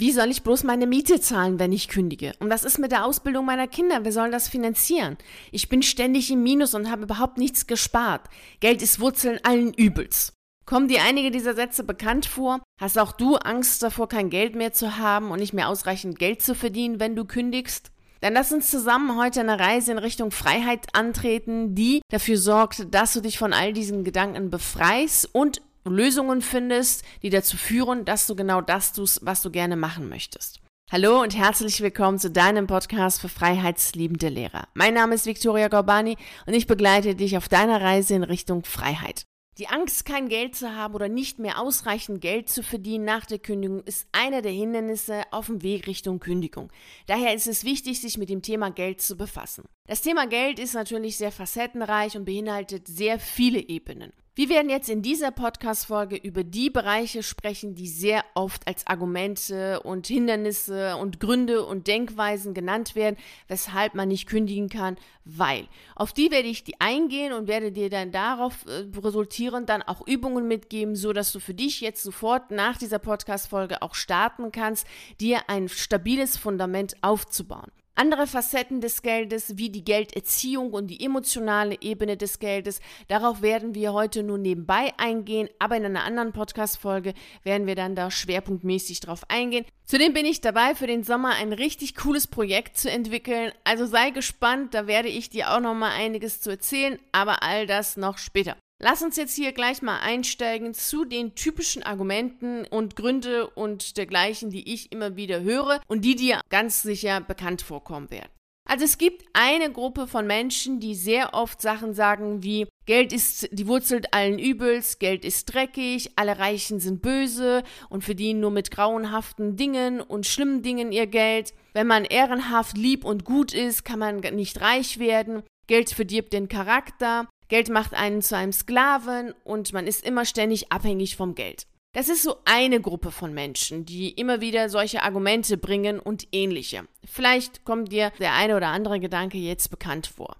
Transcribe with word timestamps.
Wie 0.00 0.12
soll 0.12 0.30
ich 0.30 0.44
bloß 0.44 0.62
meine 0.62 0.86
Miete 0.86 1.20
zahlen, 1.20 1.58
wenn 1.58 1.72
ich 1.72 1.88
kündige? 1.88 2.32
Und 2.38 2.50
was 2.50 2.62
ist 2.62 2.78
mit 2.78 2.92
der 2.92 3.04
Ausbildung 3.04 3.44
meiner 3.44 3.66
Kinder? 3.66 4.04
Wer 4.04 4.12
soll 4.12 4.30
das 4.30 4.46
finanzieren? 4.46 5.18
Ich 5.50 5.68
bin 5.68 5.82
ständig 5.82 6.30
im 6.30 6.44
Minus 6.44 6.72
und 6.74 6.88
habe 6.88 7.02
überhaupt 7.02 7.36
nichts 7.36 7.66
gespart. 7.66 8.20
Geld 8.60 8.80
ist 8.80 9.00
Wurzeln 9.00 9.40
allen 9.42 9.74
Übels. 9.74 10.34
Kommen 10.66 10.86
dir 10.86 11.02
einige 11.02 11.32
dieser 11.32 11.54
Sätze 11.54 11.82
bekannt 11.82 12.26
vor? 12.26 12.62
Hast 12.80 12.96
auch 12.96 13.10
du 13.10 13.34
Angst 13.38 13.82
davor, 13.82 14.08
kein 14.08 14.30
Geld 14.30 14.54
mehr 14.54 14.72
zu 14.72 14.98
haben 14.98 15.32
und 15.32 15.40
nicht 15.40 15.52
mehr 15.52 15.68
ausreichend 15.68 16.16
Geld 16.20 16.42
zu 16.42 16.54
verdienen, 16.54 17.00
wenn 17.00 17.16
du 17.16 17.24
kündigst? 17.24 17.90
Dann 18.20 18.34
lass 18.34 18.52
uns 18.52 18.70
zusammen 18.70 19.18
heute 19.18 19.40
eine 19.40 19.58
Reise 19.58 19.90
in 19.90 19.98
Richtung 19.98 20.30
Freiheit 20.30 20.86
antreten, 20.92 21.74
die 21.74 22.02
dafür 22.08 22.38
sorgt, 22.38 22.94
dass 22.94 23.14
du 23.14 23.20
dich 23.20 23.36
von 23.36 23.52
all 23.52 23.72
diesen 23.72 24.04
Gedanken 24.04 24.48
befreist 24.48 25.28
und 25.34 25.60
Lösungen 25.94 26.42
findest, 26.42 27.04
die 27.22 27.30
dazu 27.30 27.56
führen, 27.56 28.04
dass 28.04 28.26
du 28.26 28.34
genau 28.34 28.60
das 28.60 28.92
tust, 28.92 29.20
was 29.22 29.42
du 29.42 29.50
gerne 29.50 29.76
machen 29.76 30.08
möchtest. 30.08 30.60
Hallo 30.90 31.20
und 31.20 31.36
herzlich 31.36 31.82
willkommen 31.82 32.18
zu 32.18 32.30
deinem 32.30 32.66
Podcast 32.66 33.20
für 33.20 33.28
freiheitsliebende 33.28 34.30
Lehrer. 34.30 34.68
Mein 34.72 34.94
Name 34.94 35.14
ist 35.14 35.26
Victoria 35.26 35.68
Gorbani 35.68 36.16
und 36.46 36.54
ich 36.54 36.66
begleite 36.66 37.14
dich 37.14 37.36
auf 37.36 37.48
deiner 37.48 37.82
Reise 37.82 38.14
in 38.14 38.22
Richtung 38.22 38.64
Freiheit. 38.64 39.26
Die 39.58 39.66
Angst, 39.66 40.04
kein 40.04 40.28
Geld 40.28 40.54
zu 40.54 40.76
haben 40.76 40.94
oder 40.94 41.08
nicht 41.08 41.40
mehr 41.40 41.60
ausreichend 41.60 42.20
Geld 42.20 42.48
zu 42.48 42.62
verdienen 42.62 43.04
nach 43.04 43.26
der 43.26 43.40
Kündigung, 43.40 43.82
ist 43.82 44.06
einer 44.12 44.40
der 44.40 44.52
Hindernisse 44.52 45.24
auf 45.32 45.46
dem 45.46 45.62
Weg 45.64 45.88
Richtung 45.88 46.20
Kündigung. 46.20 46.70
Daher 47.06 47.34
ist 47.34 47.48
es 47.48 47.64
wichtig, 47.64 48.00
sich 48.00 48.18
mit 48.18 48.30
dem 48.30 48.40
Thema 48.40 48.70
Geld 48.70 49.00
zu 49.00 49.16
befassen. 49.16 49.64
Das 49.88 50.00
Thema 50.00 50.28
Geld 50.28 50.60
ist 50.60 50.74
natürlich 50.74 51.16
sehr 51.16 51.32
facettenreich 51.32 52.16
und 52.16 52.24
beinhaltet 52.24 52.86
sehr 52.86 53.18
viele 53.18 53.58
Ebenen. 53.58 54.12
Wir 54.38 54.50
werden 54.50 54.70
jetzt 54.70 54.88
in 54.88 55.02
dieser 55.02 55.32
Podcast-Folge 55.32 56.14
über 56.14 56.44
die 56.44 56.70
Bereiche 56.70 57.24
sprechen, 57.24 57.74
die 57.74 57.88
sehr 57.88 58.24
oft 58.36 58.68
als 58.68 58.86
Argumente 58.86 59.80
und 59.80 60.06
Hindernisse 60.06 60.96
und 60.96 61.18
Gründe 61.18 61.66
und 61.66 61.88
Denkweisen 61.88 62.54
genannt 62.54 62.94
werden, 62.94 63.16
weshalb 63.48 63.94
man 63.94 64.06
nicht 64.06 64.28
kündigen 64.28 64.68
kann, 64.68 64.96
weil. 65.24 65.66
Auf 65.96 66.12
die 66.12 66.30
werde 66.30 66.46
ich 66.46 66.62
die 66.62 66.80
eingehen 66.80 67.32
und 67.32 67.48
werde 67.48 67.72
dir 67.72 67.90
dann 67.90 68.12
darauf 68.12 68.64
äh, 68.66 68.86
resultierend 68.96 69.68
dann 69.68 69.82
auch 69.82 70.06
Übungen 70.06 70.46
mitgeben, 70.46 70.94
so 70.94 71.12
dass 71.12 71.32
du 71.32 71.40
für 71.40 71.54
dich 71.54 71.80
jetzt 71.80 72.04
sofort 72.04 72.52
nach 72.52 72.78
dieser 72.78 73.00
Podcast-Folge 73.00 73.82
auch 73.82 73.96
starten 73.96 74.52
kannst, 74.52 74.86
dir 75.20 75.50
ein 75.50 75.68
stabiles 75.68 76.36
Fundament 76.36 76.94
aufzubauen. 77.02 77.72
Andere 78.00 78.28
Facetten 78.28 78.80
des 78.80 79.02
Geldes, 79.02 79.56
wie 79.56 79.70
die 79.70 79.84
Gelderziehung 79.84 80.72
und 80.72 80.86
die 80.86 81.04
emotionale 81.04 81.76
Ebene 81.80 82.16
des 82.16 82.38
Geldes, 82.38 82.78
darauf 83.08 83.42
werden 83.42 83.74
wir 83.74 83.92
heute 83.92 84.22
nur 84.22 84.38
nebenbei 84.38 84.92
eingehen, 84.98 85.48
aber 85.58 85.78
in 85.78 85.84
einer 85.84 86.04
anderen 86.04 86.32
Podcast-Folge 86.32 87.12
werden 87.42 87.66
wir 87.66 87.74
dann 87.74 87.96
da 87.96 88.12
schwerpunktmäßig 88.12 89.00
drauf 89.00 89.22
eingehen. 89.28 89.64
Zudem 89.84 90.12
bin 90.12 90.26
ich 90.26 90.40
dabei, 90.40 90.76
für 90.76 90.86
den 90.86 91.02
Sommer 91.02 91.30
ein 91.30 91.52
richtig 91.52 91.96
cooles 91.96 92.28
Projekt 92.28 92.76
zu 92.76 92.88
entwickeln. 92.88 93.50
Also 93.64 93.84
sei 93.84 94.10
gespannt, 94.10 94.74
da 94.74 94.86
werde 94.86 95.08
ich 95.08 95.28
dir 95.28 95.50
auch 95.50 95.60
noch 95.60 95.74
mal 95.74 95.90
einiges 95.90 96.40
zu 96.40 96.50
erzählen, 96.50 97.00
aber 97.10 97.42
all 97.42 97.66
das 97.66 97.96
noch 97.96 98.18
später. 98.18 98.56
Lass 98.80 99.02
uns 99.02 99.16
jetzt 99.16 99.34
hier 99.34 99.50
gleich 99.50 99.82
mal 99.82 99.98
einsteigen 99.98 100.72
zu 100.72 101.04
den 101.04 101.34
typischen 101.34 101.82
Argumenten 101.82 102.64
und 102.64 102.94
Gründe 102.94 103.48
und 103.50 103.96
dergleichen, 103.96 104.50
die 104.50 104.72
ich 104.72 104.92
immer 104.92 105.16
wieder 105.16 105.40
höre 105.40 105.80
und 105.88 106.04
die 106.04 106.14
dir 106.14 106.40
ganz 106.48 106.82
sicher 106.82 107.20
bekannt 107.20 107.60
vorkommen 107.62 108.08
werden. 108.12 108.30
Also 108.68 108.84
es 108.84 108.98
gibt 108.98 109.24
eine 109.32 109.72
Gruppe 109.72 110.06
von 110.06 110.26
Menschen, 110.26 110.78
die 110.78 110.94
sehr 110.94 111.34
oft 111.34 111.60
Sachen 111.60 111.94
sagen 111.94 112.42
wie 112.42 112.66
Geld 112.86 113.12
ist 113.12 113.48
die 113.50 113.66
Wurzel 113.66 114.02
allen 114.12 114.38
Übels, 114.38 114.98
Geld 114.98 115.24
ist 115.24 115.52
dreckig, 115.52 116.12
alle 116.16 116.38
Reichen 116.38 116.78
sind 116.78 117.02
böse 117.02 117.64
und 117.88 118.04
verdienen 118.04 118.40
nur 118.40 118.50
mit 118.50 118.70
grauenhaften 118.70 119.56
Dingen 119.56 120.00
und 120.00 120.26
schlimmen 120.26 120.62
Dingen 120.62 120.92
ihr 120.92 121.06
Geld. 121.06 121.52
Wenn 121.72 121.86
man 121.86 122.04
ehrenhaft, 122.04 122.76
lieb 122.76 123.04
und 123.04 123.24
gut 123.24 123.52
ist, 123.52 123.84
kann 123.84 123.98
man 123.98 124.20
nicht 124.20 124.60
reich 124.60 124.98
werden. 124.98 125.42
Geld 125.66 125.90
verdirbt 125.90 126.32
den 126.32 126.48
Charakter. 126.48 127.26
Geld 127.48 127.70
macht 127.70 127.94
einen 127.94 128.22
zu 128.22 128.36
einem 128.36 128.52
Sklaven 128.52 129.34
und 129.44 129.72
man 129.72 129.86
ist 129.86 130.04
immer 130.04 130.24
ständig 130.24 130.70
abhängig 130.70 131.16
vom 131.16 131.34
Geld. 131.34 131.66
Das 131.92 132.10
ist 132.10 132.22
so 132.22 132.36
eine 132.44 132.80
Gruppe 132.80 133.10
von 133.10 133.32
Menschen, 133.32 133.86
die 133.86 134.10
immer 134.10 134.42
wieder 134.42 134.68
solche 134.68 135.02
Argumente 135.02 135.56
bringen 135.56 135.98
und 135.98 136.28
ähnliche. 136.32 136.86
Vielleicht 137.04 137.64
kommt 137.64 137.90
dir 137.90 138.12
der 138.20 138.34
eine 138.34 138.56
oder 138.56 138.68
andere 138.68 139.00
Gedanke 139.00 139.38
jetzt 139.38 139.70
bekannt 139.70 140.06
vor. 140.06 140.36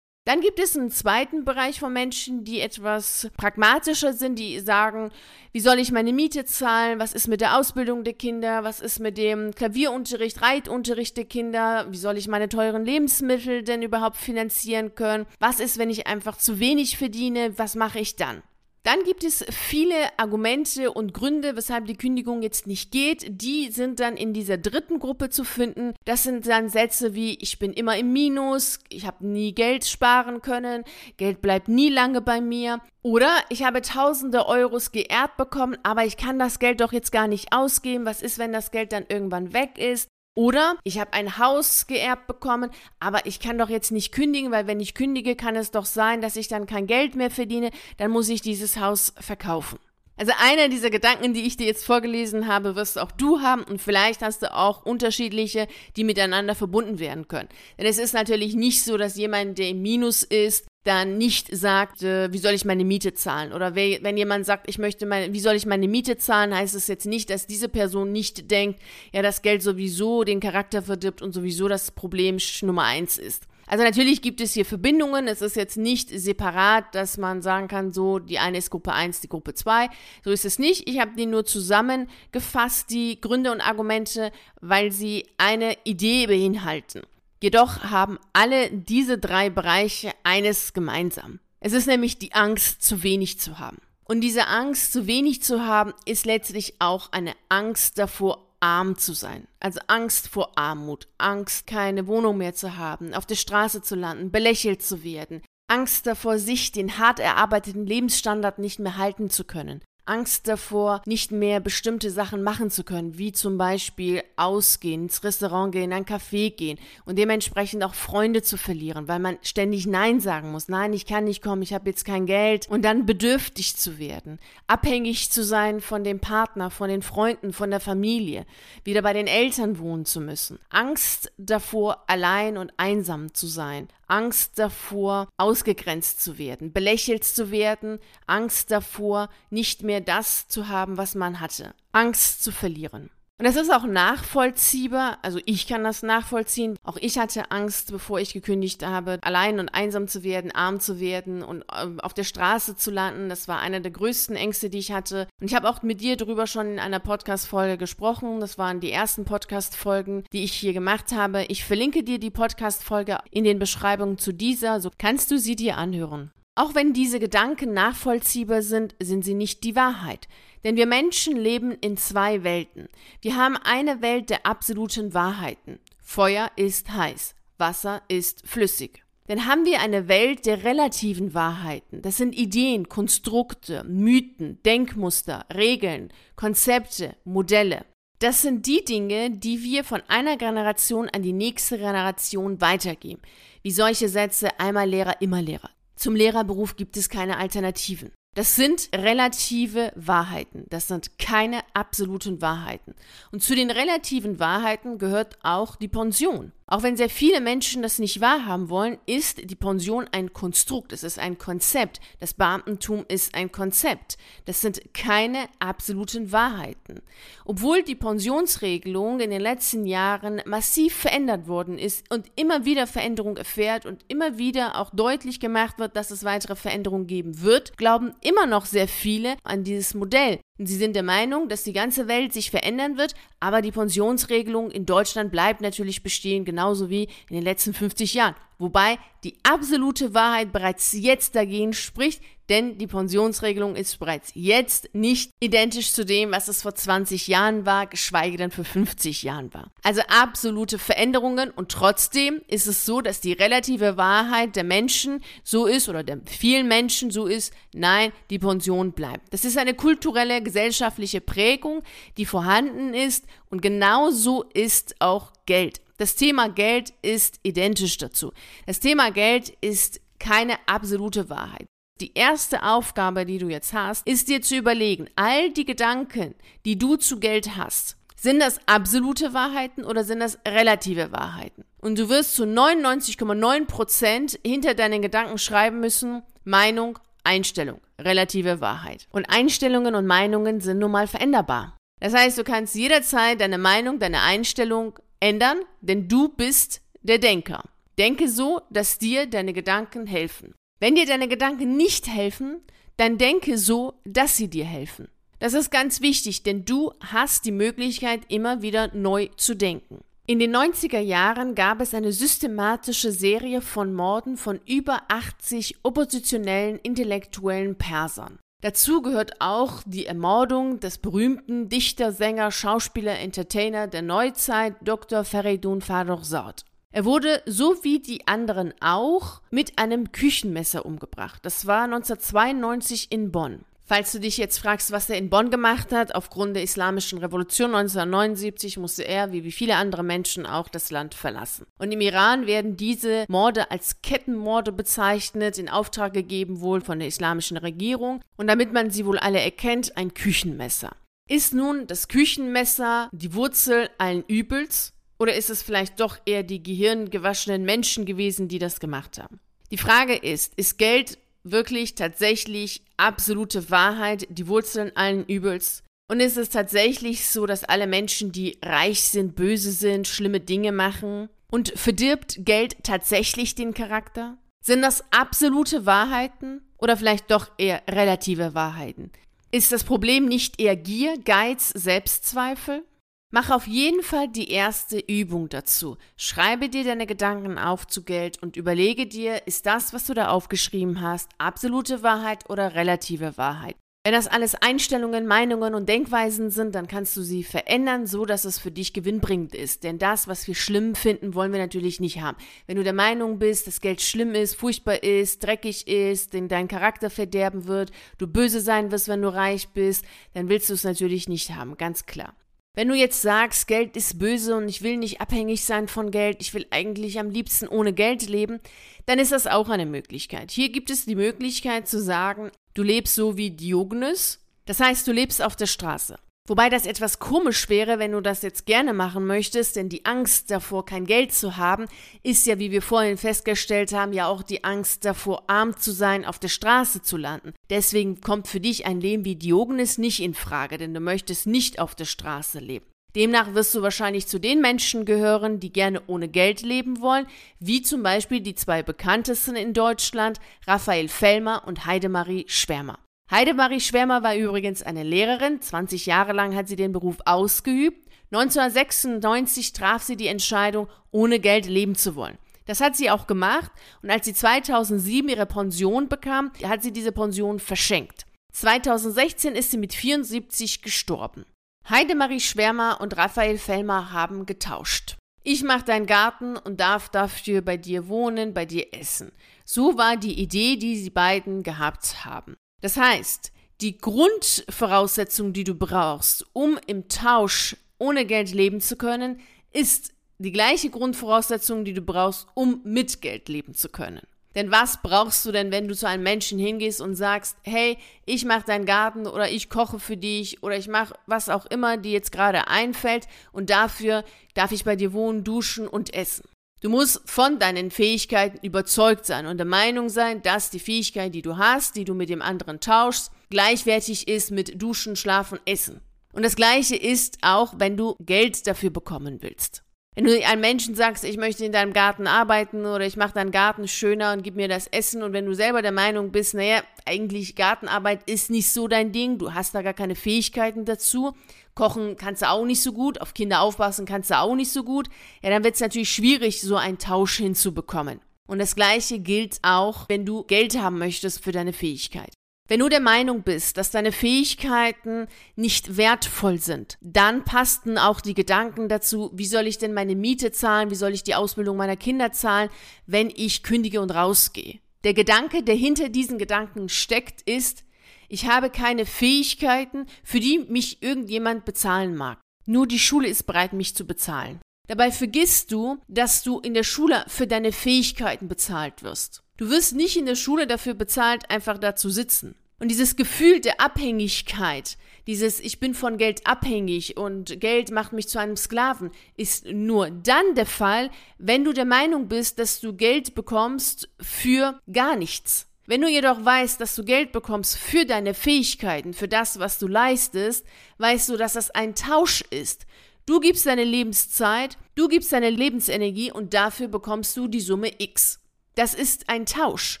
Dann 0.28 0.42
gibt 0.42 0.58
es 0.58 0.76
einen 0.76 0.90
zweiten 0.90 1.46
Bereich 1.46 1.80
von 1.80 1.90
Menschen, 1.90 2.44
die 2.44 2.60
etwas 2.60 3.30
pragmatischer 3.38 4.12
sind, 4.12 4.38
die 4.38 4.60
sagen, 4.60 5.10
wie 5.52 5.60
soll 5.60 5.78
ich 5.78 5.90
meine 5.90 6.12
Miete 6.12 6.44
zahlen? 6.44 6.98
Was 6.98 7.14
ist 7.14 7.28
mit 7.28 7.40
der 7.40 7.56
Ausbildung 7.56 8.04
der 8.04 8.12
Kinder? 8.12 8.62
Was 8.62 8.80
ist 8.80 9.00
mit 9.00 9.16
dem 9.16 9.54
Klavierunterricht, 9.54 10.42
Reitunterricht 10.42 11.16
der 11.16 11.24
Kinder? 11.24 11.86
Wie 11.88 11.96
soll 11.96 12.18
ich 12.18 12.28
meine 12.28 12.50
teuren 12.50 12.84
Lebensmittel 12.84 13.62
denn 13.62 13.80
überhaupt 13.80 14.18
finanzieren 14.18 14.94
können? 14.94 15.24
Was 15.38 15.60
ist, 15.60 15.78
wenn 15.78 15.88
ich 15.88 16.06
einfach 16.06 16.36
zu 16.36 16.60
wenig 16.60 16.98
verdiene? 16.98 17.58
Was 17.58 17.74
mache 17.74 17.98
ich 17.98 18.16
dann? 18.16 18.42
Dann 18.88 19.04
gibt 19.04 19.22
es 19.22 19.44
viele 19.50 19.96
Argumente 20.16 20.90
und 20.90 21.12
Gründe, 21.12 21.56
weshalb 21.56 21.84
die 21.84 21.98
Kündigung 21.98 22.40
jetzt 22.40 22.66
nicht 22.66 22.90
geht. 22.90 23.26
Die 23.42 23.70
sind 23.70 24.00
dann 24.00 24.16
in 24.16 24.32
dieser 24.32 24.56
dritten 24.56 24.98
Gruppe 24.98 25.28
zu 25.28 25.44
finden. 25.44 25.92
Das 26.06 26.22
sind 26.22 26.46
dann 26.46 26.70
Sätze 26.70 27.14
wie 27.14 27.36
ich 27.38 27.58
bin 27.58 27.74
immer 27.74 27.98
im 27.98 28.14
Minus, 28.14 28.78
ich 28.88 29.06
habe 29.06 29.26
nie 29.26 29.54
Geld 29.54 29.84
sparen 29.84 30.40
können, 30.40 30.84
Geld 31.18 31.42
bleibt 31.42 31.68
nie 31.68 31.90
lange 31.90 32.22
bei 32.22 32.40
mir. 32.40 32.80
Oder 33.02 33.28
ich 33.50 33.62
habe 33.62 33.82
tausende 33.82 34.46
Euros 34.46 34.90
geerbt 34.90 35.36
bekommen, 35.36 35.76
aber 35.82 36.06
ich 36.06 36.16
kann 36.16 36.38
das 36.38 36.58
Geld 36.58 36.80
doch 36.80 36.94
jetzt 36.94 37.12
gar 37.12 37.28
nicht 37.28 37.52
ausgeben. 37.52 38.06
Was 38.06 38.22
ist, 38.22 38.38
wenn 38.38 38.54
das 38.54 38.70
Geld 38.70 38.92
dann 38.92 39.04
irgendwann 39.06 39.52
weg 39.52 39.76
ist? 39.76 40.08
Oder 40.38 40.76
ich 40.84 41.00
habe 41.00 41.14
ein 41.14 41.38
Haus 41.38 41.88
geerbt 41.88 42.28
bekommen, 42.28 42.70
aber 43.00 43.26
ich 43.26 43.40
kann 43.40 43.58
doch 43.58 43.68
jetzt 43.68 43.90
nicht 43.90 44.12
kündigen, 44.12 44.52
weil 44.52 44.68
wenn 44.68 44.78
ich 44.78 44.94
kündige, 44.94 45.34
kann 45.34 45.56
es 45.56 45.72
doch 45.72 45.84
sein, 45.84 46.20
dass 46.20 46.36
ich 46.36 46.46
dann 46.46 46.66
kein 46.66 46.86
Geld 46.86 47.16
mehr 47.16 47.32
verdiene, 47.32 47.72
dann 47.96 48.12
muss 48.12 48.28
ich 48.28 48.40
dieses 48.40 48.78
Haus 48.78 49.12
verkaufen. 49.18 49.80
Also 50.16 50.30
einer 50.38 50.68
dieser 50.68 50.90
Gedanken, 50.90 51.34
die 51.34 51.44
ich 51.44 51.56
dir 51.56 51.66
jetzt 51.66 51.84
vorgelesen 51.84 52.46
habe, 52.46 52.76
wirst 52.76 53.00
auch 53.00 53.10
du 53.10 53.40
haben 53.40 53.64
und 53.64 53.82
vielleicht 53.82 54.22
hast 54.22 54.42
du 54.42 54.54
auch 54.54 54.86
unterschiedliche, 54.86 55.66
die 55.96 56.04
miteinander 56.04 56.54
verbunden 56.54 57.00
werden 57.00 57.26
können. 57.26 57.48
Denn 57.76 57.86
es 57.86 57.98
ist 57.98 58.14
natürlich 58.14 58.54
nicht 58.54 58.84
so, 58.84 58.96
dass 58.96 59.16
jemand, 59.16 59.58
der 59.58 59.70
im 59.70 59.82
Minus 59.82 60.22
ist, 60.22 60.67
dann 60.84 61.18
nicht 61.18 61.54
sagt, 61.54 62.02
äh, 62.02 62.32
wie 62.32 62.38
soll 62.38 62.54
ich 62.54 62.64
meine 62.64 62.84
Miete 62.84 63.12
zahlen? 63.12 63.52
Oder 63.52 63.74
wenn 63.74 64.16
jemand 64.16 64.46
sagt, 64.46 64.68
ich 64.68 64.78
möchte 64.78 65.06
meine, 65.06 65.32
wie 65.32 65.40
soll 65.40 65.54
ich 65.54 65.66
meine 65.66 65.88
Miete 65.88 66.16
zahlen, 66.16 66.54
heißt 66.54 66.74
es 66.74 66.86
jetzt 66.86 67.06
nicht, 67.06 67.30
dass 67.30 67.46
diese 67.46 67.68
Person 67.68 68.12
nicht 68.12 68.50
denkt, 68.50 68.80
ja, 69.12 69.22
das 69.22 69.42
Geld 69.42 69.62
sowieso 69.62 70.24
den 70.24 70.40
Charakter 70.40 70.82
verdirbt 70.82 71.20
und 71.20 71.32
sowieso 71.32 71.68
das 71.68 71.90
Problem 71.90 72.38
Nummer 72.62 72.84
eins 72.84 73.18
ist. 73.18 73.44
Also 73.68 73.84
natürlich 73.84 74.22
gibt 74.22 74.40
es 74.40 74.54
hier 74.54 74.64
Verbindungen. 74.64 75.28
Es 75.28 75.42
ist 75.42 75.54
jetzt 75.54 75.76
nicht 75.76 76.08
separat, 76.08 76.94
dass 76.94 77.18
man 77.18 77.42
sagen 77.42 77.68
kann, 77.68 77.92
so 77.92 78.18
die 78.18 78.38
eine 78.38 78.58
ist 78.58 78.70
Gruppe 78.70 78.92
1, 78.92 79.20
die 79.20 79.28
Gruppe 79.28 79.52
2. 79.52 79.90
So 80.24 80.30
ist 80.30 80.46
es 80.46 80.58
nicht. 80.58 80.88
Ich 80.88 80.98
habe 81.00 81.12
die 81.16 81.26
nur 81.26 81.44
zusammengefasst, 81.44 82.90
die 82.90 83.20
Gründe 83.20 83.52
und 83.52 83.60
Argumente, 83.60 84.32
weil 84.62 84.90
sie 84.90 85.26
eine 85.36 85.76
Idee 85.84 86.26
beinhalten. 86.26 87.02
Jedoch 87.40 87.84
haben 87.84 88.18
alle 88.32 88.70
diese 88.70 89.18
drei 89.18 89.50
Bereiche 89.50 90.12
eines 90.24 90.72
gemeinsam. 90.72 91.38
Es 91.60 91.72
ist 91.72 91.86
nämlich 91.86 92.18
die 92.18 92.32
Angst, 92.32 92.82
zu 92.82 93.02
wenig 93.02 93.38
zu 93.38 93.58
haben. 93.58 93.78
Und 94.04 94.22
diese 94.22 94.46
Angst, 94.46 94.92
zu 94.92 95.06
wenig 95.06 95.42
zu 95.42 95.64
haben, 95.64 95.92
ist 96.04 96.24
letztlich 96.24 96.76
auch 96.78 97.12
eine 97.12 97.34
Angst 97.48 97.98
davor, 97.98 98.46
arm 98.60 98.96
zu 98.96 99.12
sein. 99.12 99.46
Also 99.60 99.80
Angst 99.86 100.28
vor 100.28 100.58
Armut, 100.58 101.06
Angst, 101.18 101.66
keine 101.66 102.06
Wohnung 102.06 102.38
mehr 102.38 102.54
zu 102.54 102.76
haben, 102.76 103.14
auf 103.14 103.26
der 103.26 103.36
Straße 103.36 103.82
zu 103.82 103.94
landen, 103.94 104.32
belächelt 104.32 104.82
zu 104.82 105.04
werden, 105.04 105.42
Angst 105.68 106.06
davor, 106.06 106.38
sich 106.38 106.72
den 106.72 106.98
hart 106.98 107.20
erarbeiteten 107.20 107.86
Lebensstandard 107.86 108.58
nicht 108.58 108.78
mehr 108.78 108.96
halten 108.96 109.30
zu 109.30 109.44
können, 109.44 109.82
Angst 110.08 110.48
davor, 110.48 111.02
nicht 111.04 111.32
mehr 111.32 111.60
bestimmte 111.60 112.10
Sachen 112.10 112.42
machen 112.42 112.70
zu 112.70 112.82
können, 112.82 113.18
wie 113.18 113.32
zum 113.32 113.58
Beispiel 113.58 114.22
ausgehen, 114.36 115.02
ins 115.02 115.22
Restaurant 115.22 115.72
gehen, 115.72 115.84
in 115.84 115.92
ein 115.92 116.06
Café 116.06 116.50
gehen 116.54 116.78
und 117.04 117.18
dementsprechend 117.18 117.84
auch 117.84 117.94
Freunde 117.94 118.42
zu 118.42 118.56
verlieren, 118.56 119.08
weil 119.08 119.18
man 119.18 119.38
ständig 119.42 119.86
Nein 119.86 120.20
sagen 120.20 120.50
muss. 120.50 120.68
Nein, 120.68 120.92
ich 120.92 121.06
kann 121.06 121.24
nicht 121.24 121.42
kommen, 121.42 121.62
ich 121.62 121.74
habe 121.74 121.90
jetzt 121.90 122.04
kein 122.04 122.26
Geld 122.26 122.68
und 122.68 122.82
dann 122.84 123.06
bedürftig 123.06 123.76
zu 123.76 123.98
werden, 123.98 124.38
abhängig 124.66 125.30
zu 125.30 125.44
sein 125.44 125.80
von 125.80 126.04
dem 126.04 126.20
Partner, 126.20 126.70
von 126.70 126.88
den 126.88 127.02
Freunden, 127.02 127.52
von 127.52 127.70
der 127.70 127.80
Familie, 127.80 128.46
wieder 128.84 129.02
bei 129.02 129.12
den 129.12 129.26
Eltern 129.26 129.78
wohnen 129.78 130.04
zu 130.04 130.20
müssen. 130.20 130.58
Angst 130.70 131.32
davor, 131.36 132.04
allein 132.06 132.56
und 132.56 132.72
einsam 132.76 133.34
zu 133.34 133.46
sein, 133.46 133.88
Angst 134.08 134.58
davor, 134.58 135.28
ausgegrenzt 135.36 136.20
zu 136.20 136.38
werden, 136.38 136.72
belächelt 136.72 137.24
zu 137.24 137.50
werden, 137.50 137.98
Angst 138.26 138.70
davor, 138.70 139.28
nicht 139.50 139.82
mehr 139.82 140.00
das 140.00 140.48
zu 140.48 140.68
haben, 140.68 140.96
was 140.96 141.14
man 141.14 141.40
hatte, 141.40 141.74
Angst 141.92 142.42
zu 142.42 142.50
verlieren. 142.50 143.10
Und 143.38 143.44
das 143.44 143.54
ist 143.54 143.72
auch 143.72 143.86
nachvollziehbar, 143.86 145.18
also 145.22 145.38
ich 145.46 145.68
kann 145.68 145.84
das 145.84 146.02
nachvollziehen. 146.02 146.76
Auch 146.82 146.96
ich 146.96 147.18
hatte 147.18 147.52
Angst, 147.52 147.92
bevor 147.92 148.18
ich 148.18 148.32
gekündigt 148.32 148.84
habe, 148.84 149.18
allein 149.22 149.60
und 149.60 149.68
einsam 149.68 150.08
zu 150.08 150.24
werden, 150.24 150.50
arm 150.50 150.80
zu 150.80 150.98
werden 150.98 151.44
und 151.44 151.64
ähm, 151.80 152.00
auf 152.00 152.14
der 152.14 152.24
Straße 152.24 152.76
zu 152.76 152.90
landen. 152.90 153.28
Das 153.28 153.46
war 153.46 153.60
einer 153.60 153.78
der 153.78 153.92
größten 153.92 154.34
Ängste, 154.34 154.70
die 154.70 154.78
ich 154.78 154.90
hatte. 154.90 155.28
Und 155.40 155.46
ich 155.46 155.54
habe 155.54 155.68
auch 155.68 155.82
mit 155.82 156.00
dir 156.00 156.16
darüber 156.16 156.48
schon 156.48 156.66
in 156.66 156.78
einer 156.80 156.98
Podcast-Folge 156.98 157.78
gesprochen. 157.78 158.40
Das 158.40 158.58
waren 158.58 158.80
die 158.80 158.90
ersten 158.90 159.24
Podcast-Folgen, 159.24 160.24
die 160.32 160.42
ich 160.42 160.54
hier 160.54 160.72
gemacht 160.72 161.12
habe. 161.12 161.44
Ich 161.44 161.64
verlinke 161.64 162.02
dir 162.02 162.18
die 162.18 162.30
Podcast-Folge 162.30 163.18
in 163.30 163.44
den 163.44 163.60
Beschreibungen 163.60 164.18
zu 164.18 164.34
dieser, 164.34 164.80
so 164.80 164.90
kannst 164.98 165.30
du 165.30 165.38
sie 165.38 165.54
dir 165.54 165.76
anhören. 165.76 166.32
Auch 166.56 166.74
wenn 166.74 166.92
diese 166.92 167.20
Gedanken 167.20 167.72
nachvollziehbar 167.72 168.62
sind, 168.62 168.96
sind 169.00 169.24
sie 169.24 169.34
nicht 169.34 169.62
die 169.62 169.76
Wahrheit. 169.76 170.26
Denn 170.64 170.76
wir 170.76 170.86
Menschen 170.86 171.36
leben 171.36 171.72
in 171.80 171.96
zwei 171.96 172.42
Welten. 172.44 172.88
Wir 173.22 173.36
haben 173.36 173.56
eine 173.56 174.02
Welt 174.02 174.30
der 174.30 174.46
absoluten 174.46 175.14
Wahrheiten. 175.14 175.78
Feuer 176.00 176.50
ist 176.56 176.90
heiß, 176.90 177.34
Wasser 177.58 178.02
ist 178.08 178.46
flüssig. 178.46 179.02
Dann 179.28 179.46
haben 179.46 179.66
wir 179.66 179.80
eine 179.80 180.08
Welt 180.08 180.46
der 180.46 180.64
relativen 180.64 181.34
Wahrheiten. 181.34 182.00
Das 182.00 182.16
sind 182.16 182.34
Ideen, 182.34 182.88
Konstrukte, 182.88 183.84
Mythen, 183.84 184.58
Denkmuster, 184.64 185.44
Regeln, 185.54 186.10
Konzepte, 186.34 187.14
Modelle. 187.24 187.84
Das 188.20 188.40
sind 188.42 188.66
die 188.66 188.84
Dinge, 188.84 189.30
die 189.30 189.62
wir 189.62 189.84
von 189.84 190.02
einer 190.08 190.38
Generation 190.38 191.10
an 191.10 191.22
die 191.22 191.34
nächste 191.34 191.76
Generation 191.76 192.60
weitergeben. 192.62 193.20
Wie 193.62 193.70
solche 193.70 194.08
Sätze 194.08 194.58
einmal 194.58 194.88
Lehrer, 194.88 195.20
immer 195.20 195.42
Lehrer. 195.42 195.70
Zum 195.94 196.16
Lehrerberuf 196.16 196.76
gibt 196.76 196.96
es 196.96 197.10
keine 197.10 197.36
Alternativen. 197.36 198.10
Das 198.34 198.54
sind 198.54 198.88
relative 198.94 199.92
Wahrheiten. 199.96 200.66
Das 200.70 200.86
sind 200.86 201.18
keine 201.18 201.60
absoluten 201.74 202.40
Wahrheiten. 202.40 202.94
Und 203.32 203.42
zu 203.42 203.54
den 203.54 203.70
relativen 203.70 204.38
Wahrheiten 204.38 204.98
gehört 204.98 205.38
auch 205.42 205.76
die 205.76 205.88
Pension. 205.88 206.52
Auch 206.70 206.82
wenn 206.82 206.98
sehr 206.98 207.08
viele 207.08 207.40
Menschen 207.40 207.80
das 207.80 207.98
nicht 207.98 208.20
wahrhaben 208.20 208.68
wollen, 208.68 208.98
ist 209.06 209.50
die 209.50 209.56
Pension 209.56 210.06
ein 210.12 210.34
Konstrukt, 210.34 210.92
es 210.92 211.02
ist 211.02 211.18
ein 211.18 211.38
Konzept. 211.38 211.98
Das 212.20 212.34
Beamtentum 212.34 213.06
ist 213.08 213.34
ein 213.34 213.50
Konzept. 213.50 214.18
Das 214.44 214.60
sind 214.60 214.92
keine 214.92 215.48
absoluten 215.60 216.30
Wahrheiten. 216.30 217.00
Obwohl 217.46 217.82
die 217.82 217.94
Pensionsregelung 217.94 219.20
in 219.20 219.30
den 219.30 219.40
letzten 219.40 219.86
Jahren 219.86 220.42
massiv 220.44 220.94
verändert 220.94 221.48
worden 221.48 221.78
ist 221.78 222.04
und 222.12 222.26
immer 222.36 222.66
wieder 222.66 222.86
Veränderung 222.86 223.38
erfährt 223.38 223.86
und 223.86 224.04
immer 224.08 224.36
wieder 224.36 224.78
auch 224.78 224.90
deutlich 224.90 225.40
gemacht 225.40 225.78
wird, 225.78 225.96
dass 225.96 226.10
es 226.10 226.22
weitere 226.22 226.54
Veränderungen 226.54 227.06
geben 227.06 227.40
wird, 227.40 227.78
glauben 227.78 228.12
immer 228.20 228.44
noch 228.44 228.66
sehr 228.66 228.88
viele 228.88 229.36
an 229.42 229.64
dieses 229.64 229.94
Modell. 229.94 230.38
Sie 230.58 230.74
sind 230.74 230.96
der 230.96 231.04
Meinung, 231.04 231.48
dass 231.48 231.62
die 231.62 231.72
ganze 231.72 232.08
Welt 232.08 232.32
sich 232.32 232.50
verändern 232.50 232.98
wird, 232.98 233.14
aber 233.38 233.62
die 233.62 233.70
Pensionsregelung 233.70 234.72
in 234.72 234.86
Deutschland 234.86 235.30
bleibt 235.30 235.60
natürlich 235.60 236.02
bestehen, 236.02 236.44
genauso 236.44 236.90
wie 236.90 237.04
in 237.28 237.36
den 237.36 237.44
letzten 237.44 237.74
50 237.74 238.14
Jahren. 238.14 238.34
Wobei 238.58 238.98
die 239.24 239.36
absolute 239.44 240.14
Wahrheit 240.14 240.52
bereits 240.52 240.92
jetzt 240.92 241.34
dagegen 241.34 241.72
spricht, 241.72 242.22
denn 242.48 242.78
die 242.78 242.86
Pensionsregelung 242.86 243.76
ist 243.76 243.98
bereits 243.98 244.30
jetzt 244.34 244.94
nicht 244.94 245.32
identisch 245.38 245.92
zu 245.92 246.04
dem, 246.04 246.32
was 246.32 246.48
es 246.48 246.62
vor 246.62 246.74
20 246.74 247.28
Jahren 247.28 247.66
war, 247.66 247.86
geschweige 247.86 248.38
denn 248.38 248.50
für 248.50 248.64
50 248.64 249.22
Jahren 249.22 249.52
war. 249.52 249.70
Also 249.82 250.00
absolute 250.08 250.78
Veränderungen 250.78 251.50
und 251.50 251.70
trotzdem 251.70 252.40
ist 252.48 252.66
es 252.66 252.86
so, 252.86 253.00
dass 253.00 253.20
die 253.20 253.32
relative 253.32 253.96
Wahrheit 253.96 254.56
der 254.56 254.64
Menschen 254.64 255.22
so 255.44 255.66
ist 255.66 255.88
oder 255.88 256.02
der 256.02 256.20
vielen 256.24 256.68
Menschen 256.68 257.10
so 257.10 257.26
ist, 257.26 257.52
nein, 257.74 258.12
die 258.30 258.38
Pension 258.38 258.92
bleibt. 258.92 259.32
Das 259.32 259.44
ist 259.44 259.58
eine 259.58 259.74
kulturelle, 259.74 260.42
gesellschaftliche 260.42 261.20
Prägung, 261.20 261.82
die 262.16 262.24
vorhanden 262.24 262.94
ist 262.94 263.26
und 263.50 263.60
genauso 263.60 264.44
ist 264.54 264.96
auch 265.00 265.32
Geld. 265.44 265.80
Das 265.98 266.14
Thema 266.14 266.48
Geld 266.48 266.94
ist 267.02 267.40
identisch 267.42 267.98
dazu. 267.98 268.32
Das 268.66 268.78
Thema 268.78 269.10
Geld 269.10 269.48
ist 269.60 270.00
keine 270.20 270.56
absolute 270.66 271.28
Wahrheit. 271.28 271.66
Die 272.00 272.14
erste 272.14 272.62
Aufgabe, 272.62 273.26
die 273.26 273.38
du 273.38 273.48
jetzt 273.48 273.72
hast, 273.72 274.06
ist 274.06 274.28
dir 274.28 274.40
zu 274.40 274.56
überlegen, 274.56 275.08
all 275.16 275.50
die 275.50 275.64
Gedanken, 275.64 276.36
die 276.64 276.78
du 276.78 276.94
zu 276.94 277.18
Geld 277.18 277.56
hast, 277.56 277.96
sind 278.14 278.38
das 278.38 278.60
absolute 278.66 279.34
Wahrheiten 279.34 279.84
oder 279.84 280.04
sind 280.04 280.20
das 280.20 280.38
relative 280.46 281.10
Wahrheiten? 281.10 281.64
Und 281.80 281.98
du 281.98 282.08
wirst 282.08 282.36
zu 282.36 282.44
99,9 282.44 283.66
Prozent 283.66 284.38
hinter 284.46 284.74
deinen 284.74 285.02
Gedanken 285.02 285.38
schreiben 285.38 285.80
müssen, 285.80 286.22
Meinung, 286.44 287.00
Einstellung, 287.24 287.80
relative 288.00 288.60
Wahrheit. 288.60 289.08
Und 289.10 289.28
Einstellungen 289.28 289.96
und 289.96 290.06
Meinungen 290.06 290.60
sind 290.60 290.78
nun 290.78 290.92
mal 290.92 291.08
veränderbar. 291.08 291.76
Das 292.00 292.14
heißt, 292.14 292.38
du 292.38 292.44
kannst 292.44 292.76
jederzeit 292.76 293.40
deine 293.40 293.58
Meinung, 293.58 293.98
deine 293.98 294.22
Einstellung 294.22 294.96
ändern, 295.20 295.58
denn 295.80 296.08
du 296.08 296.28
bist 296.28 296.82
der 297.02 297.18
Denker. 297.18 297.62
Denke 297.98 298.28
so, 298.28 298.60
dass 298.70 298.98
dir 298.98 299.26
deine 299.26 299.52
Gedanken 299.52 300.06
helfen. 300.06 300.54
Wenn 300.80 300.94
dir 300.94 301.06
deine 301.06 301.28
Gedanken 301.28 301.76
nicht 301.76 302.06
helfen, 302.06 302.60
dann 302.96 303.18
denke 303.18 303.58
so, 303.58 303.94
dass 304.04 304.36
sie 304.36 304.48
dir 304.48 304.64
helfen. 304.64 305.08
Das 305.40 305.54
ist 305.54 305.70
ganz 305.70 306.00
wichtig, 306.00 306.42
denn 306.42 306.64
du 306.64 306.92
hast 307.00 307.44
die 307.44 307.52
Möglichkeit, 307.52 308.22
immer 308.28 308.62
wieder 308.62 308.94
neu 308.94 309.28
zu 309.36 309.54
denken. 309.54 310.00
In 310.26 310.40
den 310.40 310.54
90er 310.54 310.98
Jahren 310.98 311.54
gab 311.54 311.80
es 311.80 311.94
eine 311.94 312.12
systematische 312.12 313.12
Serie 313.12 313.62
von 313.62 313.94
Morden 313.94 314.36
von 314.36 314.60
über 314.66 315.02
80 315.08 315.76
oppositionellen 315.82 316.78
intellektuellen 316.80 317.76
Persern. 317.76 318.38
Dazu 318.60 319.02
gehört 319.02 319.40
auch 319.40 319.82
die 319.86 320.06
Ermordung 320.06 320.80
des 320.80 320.98
berühmten 320.98 321.68
Dichter, 321.68 322.10
Sänger, 322.10 322.50
Schauspieler, 322.50 323.16
Entertainer 323.18 323.86
der 323.86 324.02
Neuzeit 324.02 324.74
Dr. 324.82 325.24
Feridun 325.24 325.80
Farrokhzad. 325.80 326.64
Er 326.90 327.04
wurde, 327.04 327.40
so 327.46 327.84
wie 327.84 328.00
die 328.00 328.26
anderen 328.26 328.74
auch, 328.80 329.42
mit 329.50 329.78
einem 329.78 330.10
Küchenmesser 330.10 330.84
umgebracht. 330.84 331.44
Das 331.44 331.66
war 331.66 331.84
1992 331.84 333.12
in 333.12 333.30
Bonn. 333.30 333.64
Falls 333.88 334.12
du 334.12 334.20
dich 334.20 334.36
jetzt 334.36 334.58
fragst, 334.58 334.92
was 334.92 335.08
er 335.08 335.16
in 335.16 335.30
Bonn 335.30 335.50
gemacht 335.50 335.92
hat, 335.92 336.14
aufgrund 336.14 336.54
der 336.54 336.62
Islamischen 336.62 337.20
Revolution 337.20 337.74
1979 337.74 338.76
musste 338.76 339.04
er, 339.04 339.32
wie 339.32 339.50
viele 339.50 339.76
andere 339.76 340.02
Menschen, 340.02 340.44
auch 340.44 340.68
das 340.68 340.90
Land 340.90 341.14
verlassen. 341.14 341.64
Und 341.78 341.90
im 341.90 342.02
Iran 342.02 342.46
werden 342.46 342.76
diese 342.76 343.24
Morde 343.28 343.70
als 343.70 344.02
Kettenmorde 344.02 344.72
bezeichnet, 344.72 345.56
in 345.56 345.70
Auftrag 345.70 346.12
gegeben 346.12 346.60
wohl 346.60 346.82
von 346.82 346.98
der 346.98 347.08
islamischen 347.08 347.56
Regierung. 347.56 348.20
Und 348.36 348.48
damit 348.48 348.74
man 348.74 348.90
sie 348.90 349.06
wohl 349.06 349.18
alle 349.18 349.40
erkennt, 349.40 349.96
ein 349.96 350.12
Küchenmesser. 350.12 350.94
Ist 351.26 351.54
nun 351.54 351.86
das 351.86 352.08
Küchenmesser 352.08 353.08
die 353.12 353.32
Wurzel 353.32 353.88
allen 353.96 354.22
Übels? 354.28 354.92
Oder 355.18 355.34
ist 355.34 355.48
es 355.48 355.62
vielleicht 355.62 355.98
doch 355.98 356.18
eher 356.26 356.42
die 356.42 356.62
gehirngewaschenen 356.62 357.64
Menschen 357.64 358.04
gewesen, 358.04 358.48
die 358.48 358.58
das 358.58 358.80
gemacht 358.80 359.16
haben? 359.18 359.40
Die 359.70 359.78
Frage 359.78 360.14
ist, 360.14 360.52
ist 360.56 360.76
Geld 360.76 361.18
wirklich 361.50 361.94
tatsächlich 361.94 362.82
absolute 362.96 363.70
Wahrheit, 363.70 364.26
die 364.30 364.48
Wurzeln 364.48 364.92
allen 364.94 365.24
Übels? 365.26 365.82
Und 366.10 366.20
ist 366.20 366.36
es 366.36 366.48
tatsächlich 366.48 367.28
so, 367.28 367.46
dass 367.46 367.64
alle 367.64 367.86
Menschen, 367.86 368.32
die 368.32 368.58
reich 368.64 369.02
sind, 369.02 369.36
böse 369.36 369.72
sind, 369.72 370.08
schlimme 370.08 370.40
Dinge 370.40 370.72
machen? 370.72 371.28
Und 371.50 371.72
verdirbt 371.76 372.44
Geld 372.44 372.76
tatsächlich 372.82 373.54
den 373.54 373.74
Charakter? 373.74 374.38
Sind 374.64 374.82
das 374.82 375.04
absolute 375.12 375.86
Wahrheiten 375.86 376.62
oder 376.78 376.96
vielleicht 376.96 377.30
doch 377.30 377.50
eher 377.58 377.82
relative 377.88 378.54
Wahrheiten? 378.54 379.10
Ist 379.50 379.72
das 379.72 379.84
Problem 379.84 380.26
nicht 380.26 380.60
eher 380.60 380.76
Gier, 380.76 381.16
Geiz, 381.24 381.70
Selbstzweifel? 381.70 382.84
Mach 383.30 383.50
auf 383.50 383.66
jeden 383.66 384.02
Fall 384.02 384.26
die 384.28 384.50
erste 384.50 384.98
Übung 384.98 385.50
dazu. 385.50 385.98
Schreibe 386.16 386.70
dir 386.70 386.82
deine 386.82 387.06
Gedanken 387.06 387.58
auf 387.58 387.86
zu 387.86 388.02
Geld 388.02 388.42
und 388.42 388.56
überlege 388.56 389.06
dir, 389.06 389.46
ist 389.46 389.66
das, 389.66 389.92
was 389.92 390.06
du 390.06 390.14
da 390.14 390.28
aufgeschrieben 390.28 391.02
hast, 391.02 391.28
absolute 391.36 392.02
Wahrheit 392.02 392.48
oder 392.48 392.74
relative 392.74 393.36
Wahrheit? 393.36 393.76
Wenn 394.02 394.14
das 394.14 394.28
alles 394.28 394.54
Einstellungen, 394.54 395.26
Meinungen 395.26 395.74
und 395.74 395.90
Denkweisen 395.90 396.50
sind, 396.50 396.74
dann 396.74 396.86
kannst 396.86 397.14
du 397.18 397.22
sie 397.22 397.44
verändern, 397.44 398.06
so 398.06 398.24
dass 398.24 398.46
es 398.46 398.58
für 398.58 398.70
dich 398.70 398.94
gewinnbringend 398.94 399.54
ist. 399.54 399.84
Denn 399.84 399.98
das, 399.98 400.26
was 400.26 400.46
wir 400.46 400.54
schlimm 400.54 400.94
finden, 400.94 401.34
wollen 401.34 401.52
wir 401.52 401.58
natürlich 401.58 402.00
nicht 402.00 402.22
haben. 402.22 402.38
Wenn 402.66 402.78
du 402.78 402.84
der 402.84 402.94
Meinung 402.94 403.38
bist, 403.38 403.66
dass 403.66 403.82
Geld 403.82 404.00
schlimm 404.00 404.34
ist, 404.34 404.54
furchtbar 404.54 405.02
ist, 405.02 405.44
dreckig 405.44 405.86
ist, 405.86 406.32
denn 406.32 406.48
dein 406.48 406.68
Charakter 406.68 407.10
verderben 407.10 407.66
wird, 407.66 407.90
du 408.16 408.26
böse 408.26 408.62
sein 408.62 408.90
wirst, 408.90 409.08
wenn 409.08 409.20
du 409.20 409.28
reich 409.28 409.68
bist, 409.74 410.06
dann 410.32 410.48
willst 410.48 410.70
du 410.70 410.74
es 410.74 410.84
natürlich 410.84 411.28
nicht 411.28 411.50
haben, 411.50 411.76
ganz 411.76 412.06
klar. 412.06 412.34
Wenn 412.74 412.88
du 412.88 412.94
jetzt 412.94 413.22
sagst, 413.22 413.66
Geld 413.66 413.96
ist 413.96 414.18
böse 414.18 414.56
und 414.56 414.68
ich 414.68 414.82
will 414.82 414.96
nicht 414.96 415.20
abhängig 415.20 415.64
sein 415.64 415.88
von 415.88 416.10
Geld, 416.10 416.38
ich 416.40 416.54
will 416.54 416.66
eigentlich 416.70 417.18
am 417.18 417.30
liebsten 417.30 417.66
ohne 417.66 417.92
Geld 417.92 418.28
leben, 418.28 418.60
dann 419.06 419.18
ist 419.18 419.32
das 419.32 419.46
auch 419.46 419.68
eine 419.68 419.86
Möglichkeit. 419.86 420.50
Hier 420.50 420.70
gibt 420.70 420.90
es 420.90 421.04
die 421.04 421.16
Möglichkeit 421.16 421.88
zu 421.88 422.00
sagen, 422.00 422.50
du 422.74 422.82
lebst 422.82 423.14
so 423.14 423.36
wie 423.36 423.50
Diogenes, 423.50 424.44
das 424.64 424.80
heißt, 424.80 425.06
du 425.08 425.12
lebst 425.12 425.42
auf 425.42 425.56
der 425.56 425.66
Straße. 425.66 426.18
Wobei 426.48 426.70
das 426.70 426.86
etwas 426.86 427.18
komisch 427.18 427.68
wäre, 427.68 427.98
wenn 427.98 428.12
du 428.12 428.22
das 428.22 428.40
jetzt 428.40 428.64
gerne 428.64 428.94
machen 428.94 429.26
möchtest, 429.26 429.76
denn 429.76 429.90
die 429.90 430.06
Angst 430.06 430.50
davor, 430.50 430.86
kein 430.86 431.04
Geld 431.04 431.34
zu 431.34 431.58
haben, 431.58 431.84
ist 432.22 432.46
ja, 432.46 432.58
wie 432.58 432.70
wir 432.70 432.80
vorhin 432.80 433.18
festgestellt 433.18 433.92
haben, 433.92 434.14
ja 434.14 434.28
auch 434.28 434.42
die 434.42 434.64
Angst 434.64 435.04
davor, 435.04 435.44
arm 435.46 435.76
zu 435.76 435.92
sein, 435.92 436.24
auf 436.24 436.38
der 436.38 436.48
Straße 436.48 437.02
zu 437.02 437.18
landen. 437.18 437.52
Deswegen 437.68 438.22
kommt 438.22 438.48
für 438.48 438.60
dich 438.60 438.86
ein 438.86 438.98
Leben 438.98 439.26
wie 439.26 439.36
Diogenes 439.36 439.98
nicht 439.98 440.20
in 440.20 440.32
Frage, 440.32 440.78
denn 440.78 440.94
du 440.94 441.00
möchtest 441.00 441.46
nicht 441.46 441.80
auf 441.80 441.94
der 441.94 442.06
Straße 442.06 442.60
leben. 442.60 442.86
Demnach 443.14 443.52
wirst 443.52 443.74
du 443.74 443.82
wahrscheinlich 443.82 444.26
zu 444.26 444.38
den 444.38 444.62
Menschen 444.62 445.04
gehören, 445.04 445.60
die 445.60 445.72
gerne 445.72 446.02
ohne 446.06 446.28
Geld 446.28 446.62
leben 446.62 447.02
wollen, 447.02 447.26
wie 447.58 447.82
zum 447.82 448.02
Beispiel 448.02 448.40
die 448.40 448.54
zwei 448.54 448.82
bekanntesten 448.82 449.54
in 449.54 449.74
Deutschland, 449.74 450.40
Raphael 450.66 451.08
Fellmer 451.08 451.64
und 451.66 451.84
Heidemarie 451.84 452.46
Schwärmer. 452.48 452.98
Heidemarie 453.30 453.80
Schwärmer 453.80 454.22
war 454.22 454.34
übrigens 454.36 454.82
eine 454.82 455.02
Lehrerin, 455.02 455.60
20 455.60 456.06
Jahre 456.06 456.32
lang 456.32 456.54
hat 456.54 456.66
sie 456.66 456.76
den 456.76 456.92
Beruf 456.92 457.18
ausgeübt. 457.26 458.08
1996 458.32 459.74
traf 459.74 460.02
sie 460.02 460.16
die 460.16 460.28
Entscheidung, 460.28 460.88
ohne 461.10 461.38
Geld 461.38 461.66
leben 461.66 461.94
zu 461.94 462.16
wollen. 462.16 462.38
Das 462.64 462.80
hat 462.80 462.96
sie 462.96 463.10
auch 463.10 463.26
gemacht 463.26 463.70
und 464.02 464.10
als 464.10 464.24
sie 464.24 464.34
2007 464.34 465.28
ihre 465.28 465.46
Pension 465.46 466.08
bekam, 466.08 466.52
hat 466.64 466.82
sie 466.82 466.92
diese 466.92 467.12
Pension 467.12 467.58
verschenkt. 467.58 468.24
2016 468.52 469.54
ist 469.54 469.70
sie 469.70 469.78
mit 469.78 469.92
74 469.92 470.80
gestorben. 470.82 471.44
Heidemarie 471.88 472.40
Schwärmer 472.40 472.98
und 473.00 473.16
Raphael 473.16 473.58
Fellmer 473.58 474.10
haben 474.12 474.46
getauscht. 474.46 475.16
Ich 475.42 475.62
mache 475.62 475.84
deinen 475.84 476.06
Garten 476.06 476.56
und 476.56 476.80
darf 476.80 477.08
dafür 477.08 477.62
bei 477.62 477.76
dir 477.76 478.08
wohnen, 478.08 478.52
bei 478.52 478.66
dir 478.66 478.92
essen. 478.92 479.32
So 479.64 479.96
war 479.96 480.16
die 480.16 480.40
Idee, 480.40 480.76
die 480.76 480.96
sie 480.98 481.10
beiden 481.10 481.62
gehabt 481.62 482.24
haben. 482.24 482.56
Das 482.80 482.96
heißt, 482.96 483.52
die 483.80 483.98
Grundvoraussetzung, 483.98 485.52
die 485.52 485.64
du 485.64 485.74
brauchst, 485.74 486.46
um 486.52 486.78
im 486.86 487.08
Tausch 487.08 487.76
ohne 487.98 488.24
Geld 488.24 488.52
leben 488.52 488.80
zu 488.80 488.96
können, 488.96 489.40
ist 489.72 490.12
die 490.38 490.52
gleiche 490.52 490.90
Grundvoraussetzung, 490.90 491.84
die 491.84 491.94
du 491.94 492.02
brauchst, 492.02 492.46
um 492.54 492.80
mit 492.84 493.20
Geld 493.20 493.48
leben 493.48 493.74
zu 493.74 493.88
können. 493.88 494.22
Denn 494.54 494.70
was 494.70 495.02
brauchst 495.02 495.44
du 495.44 495.52
denn, 495.52 495.70
wenn 495.70 495.88
du 495.88 495.94
zu 495.94 496.08
einem 496.08 496.22
Menschen 496.22 496.58
hingehst 496.58 497.00
und 497.00 497.14
sagst, 497.14 497.56
hey, 497.62 497.98
ich 498.24 498.44
mache 498.44 498.64
deinen 498.64 498.86
Garten 498.86 499.26
oder 499.26 499.50
ich 499.50 499.68
koche 499.68 500.00
für 500.00 500.16
dich 500.16 500.62
oder 500.62 500.76
ich 500.76 500.88
mache 500.88 501.14
was 501.26 501.48
auch 501.48 501.66
immer 501.66 501.96
dir 501.96 502.12
jetzt 502.12 502.32
gerade 502.32 502.66
einfällt 502.66 503.28
und 503.52 503.70
dafür 503.70 504.24
darf 504.54 504.72
ich 504.72 504.84
bei 504.84 504.96
dir 504.96 505.12
wohnen, 505.12 505.44
duschen 505.44 505.86
und 505.86 506.14
essen. 506.14 506.44
Du 506.80 506.88
musst 506.88 507.20
von 507.24 507.58
deinen 507.58 507.90
Fähigkeiten 507.90 508.64
überzeugt 508.64 509.26
sein 509.26 509.46
und 509.46 509.58
der 509.58 509.66
Meinung 509.66 510.08
sein, 510.08 510.42
dass 510.42 510.70
die 510.70 510.78
Fähigkeit, 510.78 511.34
die 511.34 511.42
du 511.42 511.56
hast, 511.56 511.96
die 511.96 512.04
du 512.04 512.14
mit 512.14 512.28
dem 512.28 512.40
anderen 512.40 512.78
tauschst, 512.78 513.32
gleichwertig 513.50 514.28
ist 514.28 514.52
mit 514.52 514.80
Duschen, 514.80 515.16
Schlafen, 515.16 515.58
Essen. 515.64 516.00
Und 516.32 516.44
das 516.44 516.54
gleiche 516.54 516.94
ist 516.94 517.38
auch, 517.42 517.74
wenn 517.78 517.96
du 517.96 518.14
Geld 518.20 518.64
dafür 518.68 518.90
bekommen 518.90 519.38
willst. 519.40 519.82
Wenn 520.14 520.24
du 520.24 520.44
einem 520.46 520.60
Menschen 520.60 520.94
sagst, 520.94 521.24
ich 521.24 521.36
möchte 521.36 521.64
in 521.64 521.72
deinem 521.72 521.92
Garten 521.92 522.26
arbeiten 522.28 522.86
oder 522.86 523.06
ich 523.06 523.16
mache 523.16 523.34
deinen 523.34 523.50
Garten 523.50 523.88
schöner 523.88 524.32
und 524.32 524.42
gib 524.42 524.54
mir 524.54 524.68
das 524.68 524.86
Essen 524.88 525.22
und 525.22 525.32
wenn 525.32 525.46
du 525.46 525.54
selber 525.54 525.82
der 525.82 525.92
Meinung 525.92 526.30
bist, 526.30 526.54
naja, 526.54 526.82
eigentlich 527.04 527.56
Gartenarbeit 527.56 528.28
ist 528.28 528.50
nicht 528.50 528.70
so 528.70 528.88
dein 528.88 529.12
Ding, 529.12 529.38
du 529.38 529.54
hast 529.54 529.74
da 529.74 529.82
gar 529.82 529.94
keine 529.94 530.16
Fähigkeiten 530.16 530.84
dazu, 530.84 531.34
kochen 531.78 532.16
kannst 532.16 532.42
du 532.42 532.50
auch 532.50 532.64
nicht 532.64 532.82
so 532.82 532.92
gut, 532.92 533.20
auf 533.20 533.34
Kinder 533.34 533.60
aufpassen 533.60 534.04
kannst 534.04 534.30
du 534.30 534.38
auch 534.38 534.56
nicht 534.56 534.72
so 534.72 534.82
gut, 534.82 535.08
ja, 535.42 535.50
dann 535.50 535.62
wird 535.62 535.76
es 535.76 535.80
natürlich 535.80 536.10
schwierig, 536.10 536.60
so 536.60 536.74
einen 536.74 536.98
Tausch 536.98 537.36
hinzubekommen. 537.36 538.20
Und 538.48 538.58
das 538.58 538.74
gleiche 538.74 539.20
gilt 539.20 539.60
auch, 539.62 540.08
wenn 540.08 540.26
du 540.26 540.42
Geld 540.42 540.76
haben 540.76 540.98
möchtest 540.98 541.44
für 541.44 541.52
deine 541.52 541.72
Fähigkeit. 541.72 542.32
Wenn 542.66 542.80
du 542.80 542.88
der 542.88 543.00
Meinung 543.00 543.42
bist, 543.42 543.76
dass 543.76 543.92
deine 543.92 544.10
Fähigkeiten 544.10 545.28
nicht 545.54 545.96
wertvoll 545.96 546.58
sind, 546.58 546.98
dann 547.00 547.44
passten 547.44 547.96
auch 547.96 548.20
die 548.20 548.34
Gedanken 548.34 548.88
dazu, 548.88 549.30
wie 549.32 549.46
soll 549.46 549.68
ich 549.68 549.78
denn 549.78 549.94
meine 549.94 550.16
Miete 550.16 550.50
zahlen, 550.50 550.90
wie 550.90 550.96
soll 550.96 551.14
ich 551.14 551.22
die 551.22 551.36
Ausbildung 551.36 551.76
meiner 551.76 551.96
Kinder 551.96 552.32
zahlen, 552.32 552.70
wenn 553.06 553.30
ich 553.30 553.62
kündige 553.62 554.00
und 554.00 554.10
rausgehe. 554.10 554.80
Der 555.04 555.14
Gedanke, 555.14 555.62
der 555.62 555.76
hinter 555.76 556.08
diesen 556.08 556.38
Gedanken 556.38 556.88
steckt, 556.88 557.42
ist, 557.42 557.84
ich 558.28 558.46
habe 558.46 558.70
keine 558.70 559.06
Fähigkeiten, 559.06 560.06
für 560.22 560.40
die 560.40 560.60
mich 560.68 561.02
irgendjemand 561.02 561.64
bezahlen 561.64 562.16
mag. 562.16 562.40
Nur 562.66 562.86
die 562.86 562.98
Schule 562.98 563.28
ist 563.28 563.44
bereit, 563.44 563.72
mich 563.72 563.94
zu 563.94 564.06
bezahlen. 564.06 564.60
Dabei 564.88 565.10
vergisst 565.12 565.72
du, 565.72 565.98
dass 566.08 566.42
du 566.42 566.60
in 566.60 566.74
der 566.74 566.82
Schule 566.82 567.24
für 567.28 567.46
deine 567.46 567.72
Fähigkeiten 567.72 568.48
bezahlt 568.48 569.02
wirst. 569.02 569.42
Du 569.58 569.70
wirst 569.70 569.94
nicht 569.94 570.16
in 570.16 570.26
der 570.26 570.34
Schule 570.34 570.66
dafür 570.66 570.94
bezahlt, 570.94 571.50
einfach 571.50 571.78
da 571.78 571.94
zu 571.94 572.10
sitzen. 572.10 572.54
Und 572.80 572.88
dieses 572.88 573.16
Gefühl 573.16 573.60
der 573.60 573.80
Abhängigkeit, 573.80 574.96
dieses 575.26 575.60
Ich 575.60 575.80
bin 575.80 575.94
von 575.94 576.16
Geld 576.16 576.46
abhängig 576.46 577.16
und 577.16 577.60
Geld 577.60 577.90
macht 577.90 578.12
mich 578.12 578.28
zu 578.28 578.38
einem 578.38 578.56
Sklaven, 578.56 579.10
ist 579.36 579.66
nur 579.66 580.10
dann 580.10 580.54
der 580.54 580.66
Fall, 580.66 581.10
wenn 581.38 581.64
du 581.64 581.72
der 581.72 581.84
Meinung 581.84 582.28
bist, 582.28 582.58
dass 582.58 582.80
du 582.80 582.94
Geld 582.94 583.34
bekommst 583.34 584.08
für 584.20 584.80
gar 584.90 585.16
nichts. 585.16 585.67
Wenn 585.88 586.02
du 586.02 586.08
jedoch 586.08 586.44
weißt, 586.44 586.82
dass 586.82 586.94
du 586.96 587.02
Geld 587.02 587.32
bekommst 587.32 587.78
für 587.78 588.04
deine 588.04 588.34
Fähigkeiten, 588.34 589.14
für 589.14 589.26
das, 589.26 589.58
was 589.58 589.78
du 589.78 589.88
leistest, 589.88 590.66
weißt 590.98 591.30
du, 591.30 591.38
dass 591.38 591.54
das 591.54 591.70
ein 591.70 591.94
Tausch 591.94 592.42
ist. 592.50 592.84
Du 593.24 593.40
gibst 593.40 593.64
deine 593.64 593.84
Lebenszeit, 593.84 594.76
du 594.96 595.08
gibst 595.08 595.32
deine 595.32 595.48
Lebensenergie 595.48 596.30
und 596.30 596.52
dafür 596.52 596.88
bekommst 596.88 597.34
du 597.38 597.48
die 597.48 597.62
Summe 597.62 597.90
X. 597.96 598.38
Das 598.74 598.92
ist 598.92 599.30
ein 599.30 599.46
Tausch. 599.46 600.00